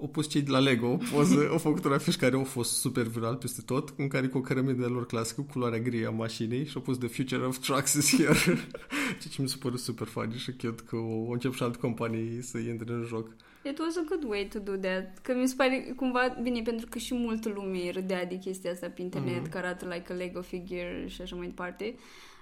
Au 0.00 0.08
pus 0.08 0.28
cei 0.28 0.42
de 0.42 0.50
la 0.50 0.58
Lego 0.58 0.86
o 0.86 0.96
poză, 1.12 1.48
au 1.52 1.58
făcut 1.58 1.84
un 1.84 1.92
afiș 1.92 2.16
care 2.16 2.36
a 2.36 2.42
fost 2.44 2.80
super 2.80 3.02
viral 3.06 3.36
peste 3.36 3.62
tot, 3.62 3.94
în 3.96 4.08
care 4.08 4.26
cu 4.26 4.38
o 4.38 4.40
cărămidă 4.40 4.86
lor 4.86 5.06
clasică, 5.06 5.40
cu 5.40 5.52
culoarea 5.52 5.78
gri 5.80 6.06
a 6.06 6.10
mașinii 6.10 6.66
și 6.66 6.72
au 6.76 6.82
pus 6.82 6.98
The 6.98 7.08
Future 7.08 7.42
of 7.44 7.58
Trucks 7.58 7.92
is 7.92 8.16
here. 8.16 8.34
Ceea 9.20 9.32
ce 9.34 9.42
mi 9.42 9.48
s-a 9.48 9.56
părut 9.60 9.78
super 9.80 10.06
funny 10.06 10.36
și 10.36 10.50
cute 10.52 10.82
că 10.86 10.96
o 10.96 11.30
încep 11.30 11.54
și 11.54 11.62
alte 11.62 11.78
companii 11.78 12.42
să 12.42 12.58
intre 12.58 12.92
în 12.92 13.04
joc. 13.08 13.28
It 13.64 13.78
was 13.78 13.96
a 13.96 14.04
good 14.08 14.24
way 14.24 14.48
to 14.48 14.58
do 14.58 14.76
that. 14.76 15.18
Că 15.18 15.34
mi 15.34 15.48
se 15.48 15.54
pare 15.56 15.92
cumva 15.96 16.36
bine, 16.42 16.62
pentru 16.62 16.86
că 16.90 16.98
și 16.98 17.14
multă 17.14 17.48
lume 17.48 17.90
râdea 17.90 18.24
de 18.26 18.38
chestia 18.38 18.70
asta 18.72 18.88
pe 18.90 19.02
internet, 19.02 19.40
Mhm. 19.40 19.50
că 19.50 19.58
arată 19.58 19.86
like 19.94 20.12
a 20.12 20.16
Lego 20.16 20.40
figure 20.42 21.04
și 21.08 21.22
așa 21.22 21.36
mai 21.36 21.46
departe. 21.46 21.94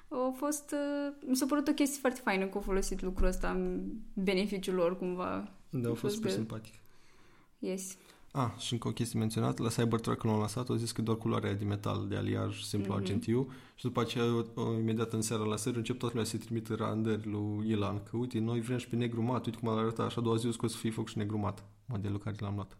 A 0.08 0.32
fost, 0.36 0.72
uh, 0.74 1.12
mi 1.26 1.36
s-a 1.36 1.46
părut 1.46 1.68
o 1.68 1.72
chestie 1.72 1.98
foarte 2.00 2.20
faină 2.24 2.44
că 2.44 2.50
au 2.54 2.60
folosit 2.60 3.02
lucrul 3.02 3.26
ăsta 3.26 3.50
în 3.50 3.80
beneficiul 4.14 4.74
lor 4.74 4.98
cumva. 4.98 5.52
Da, 5.70 5.88
a 5.88 5.90
A 5.90 5.94
fost 5.94 6.00
fost 6.00 6.14
super 6.14 6.30
good. 6.30 6.40
simpatic. 6.46 6.74
Yes. 7.58 7.96
Ah, 8.32 8.50
și 8.58 8.72
încă 8.72 8.88
o 8.88 8.92
chestie 8.92 9.18
menționată, 9.18 9.62
la 9.62 9.68
Cybertruck 9.68 10.18
când 10.18 10.32
l-au 10.32 10.38
lansat, 10.42 10.68
au 10.68 10.74
zis 10.76 10.92
că 10.92 11.02
doar 11.02 11.16
culoarea 11.16 11.54
de 11.54 11.64
metal, 11.64 12.06
de 12.08 12.16
aliaj 12.16 12.62
simplu 12.62 12.92
Mhm. 12.92 13.00
argentiu 13.00 13.52
și 13.74 13.84
după 13.84 14.00
aceea, 14.00 14.24
o- 14.54 14.72
imediat 14.78 15.12
în 15.12 15.22
seara 15.22 15.42
la 15.44 15.56
seară, 15.56 15.76
încep 15.78 15.98
toată 15.98 16.14
lumea 16.14 16.30
să-i 16.30 16.38
trimită 16.38 16.74
randări 16.74 17.26
lui 17.30 17.68
Ilan, 17.70 18.02
că 18.02 18.16
uite, 18.16 18.38
noi 18.38 18.60
vrem 18.60 18.78
și 18.78 18.88
pe 18.88 18.96
negru 18.96 19.22
mat, 19.22 19.46
uite 19.46 19.58
cum 19.58 19.68
ar 19.68 19.78
arăta, 19.78 20.02
așa 20.02 20.20
a 20.20 20.22
doua 20.24 20.36
zi 20.36 20.46
o 20.46 20.66
să 20.66 20.76
fie 20.76 20.90
făcut 20.90 21.10
și 21.10 21.18
negru 21.18 21.38
mat, 21.38 21.64
modelul 21.86 22.18
care 22.18 22.36
l-am 22.38 22.54
luat. 22.54 22.76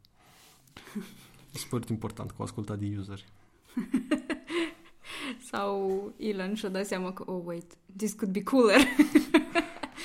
E 1.54 1.58
super 1.58 1.82
important 1.90 2.28
că 2.30 2.34
au 2.38 2.44
ascultat 2.44 2.78
de 2.78 2.96
user. 2.98 3.20
Sau 5.50 6.12
Elon 6.16 6.54
și-a 6.54 6.68
dat 6.68 6.86
seama 6.86 7.12
că, 7.12 7.22
oh, 7.26 7.42
wait, 7.44 7.72
this 7.96 8.12
could 8.12 8.32
be 8.32 8.42
cooler. 8.42 8.80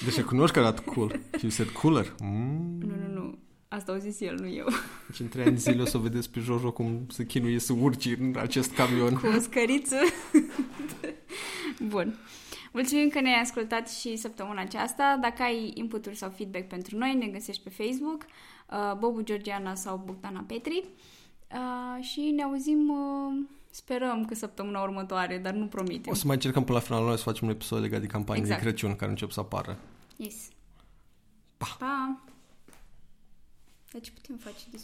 Deci 0.06 0.22
cunoști 0.22 0.54
că 0.56 0.60
arată 0.60 0.82
cool. 0.82 1.20
Și 1.40 1.50
said 1.50 1.70
cooler. 1.70 2.16
Mm. 2.22 2.78
nu, 2.80 2.86
nu, 2.88 2.95
nu. 2.95 2.95
Asta 3.86 3.98
au 3.98 4.04
zis 4.12 4.20
el, 4.20 4.36
nu 4.40 4.48
eu. 4.48 4.66
Deci 5.08 5.20
în 5.20 5.28
trei 5.28 5.44
ani 5.44 5.54
de 5.54 5.60
zile 5.60 5.82
o 5.82 5.86
să 5.86 5.98
vedeți 5.98 6.30
pe 6.30 6.40
Jojo 6.40 6.72
cum 6.72 7.06
se 7.10 7.26
chinuie 7.26 7.60
să 7.60 7.74
urci 7.74 8.06
în 8.06 8.36
acest 8.38 8.74
camion. 8.74 9.16
Cu 9.16 9.28
o 9.28 9.40
scăriță. 9.40 9.96
Bun. 11.94 12.20
Mulțumim 12.72 13.10
că 13.10 13.20
ne-ai 13.20 13.42
ascultat 13.42 13.90
și 13.90 14.16
săptămâna 14.16 14.62
aceasta. 14.62 15.18
Dacă 15.22 15.44
ai 15.44 15.72
inputuri 15.74 16.16
sau 16.16 16.30
feedback 16.30 16.68
pentru 16.68 16.98
noi, 16.98 17.14
ne 17.14 17.28
găsești 17.28 17.64
pe 17.64 17.84
Facebook, 17.84 18.26
uh, 18.70 18.98
Bobu 18.98 19.22
Georgiana 19.22 19.76
sau 19.76 20.02
Bogdana 20.06 20.44
Petri. 20.48 20.84
Uh, 21.52 22.04
și 22.04 22.20
ne 22.36 22.44
auzim, 22.44 22.90
uh, 22.90 23.46
sperăm 23.70 24.26
că 24.26 24.36
săptămâna 24.36 24.82
următoare, 24.82 25.38
dar 25.38 25.54
nu 25.54 25.66
promitem. 25.66 26.12
O 26.12 26.16
să 26.16 26.24
mai 26.26 26.36
încercăm 26.36 26.64
până 26.64 26.78
la 26.78 26.84
finalul 26.84 27.08
noi 27.08 27.18
să 27.18 27.24
facem 27.24 27.48
un 27.48 27.54
episod 27.54 27.82
legat 27.82 28.02
de 28.02 28.08
campanii 28.08 28.42
Exact. 28.42 28.62
de 28.62 28.68
Crăciun 28.68 28.96
care 28.96 29.12
încep 29.12 29.32
să 29.32 29.40
apară. 29.40 29.78
Yes. 30.18 30.36
Pa! 31.58 31.76
Pa! 31.80 32.20
Deci 33.96 34.12
putem 34.12 34.38
face 34.38 34.66
dis- 34.72 34.84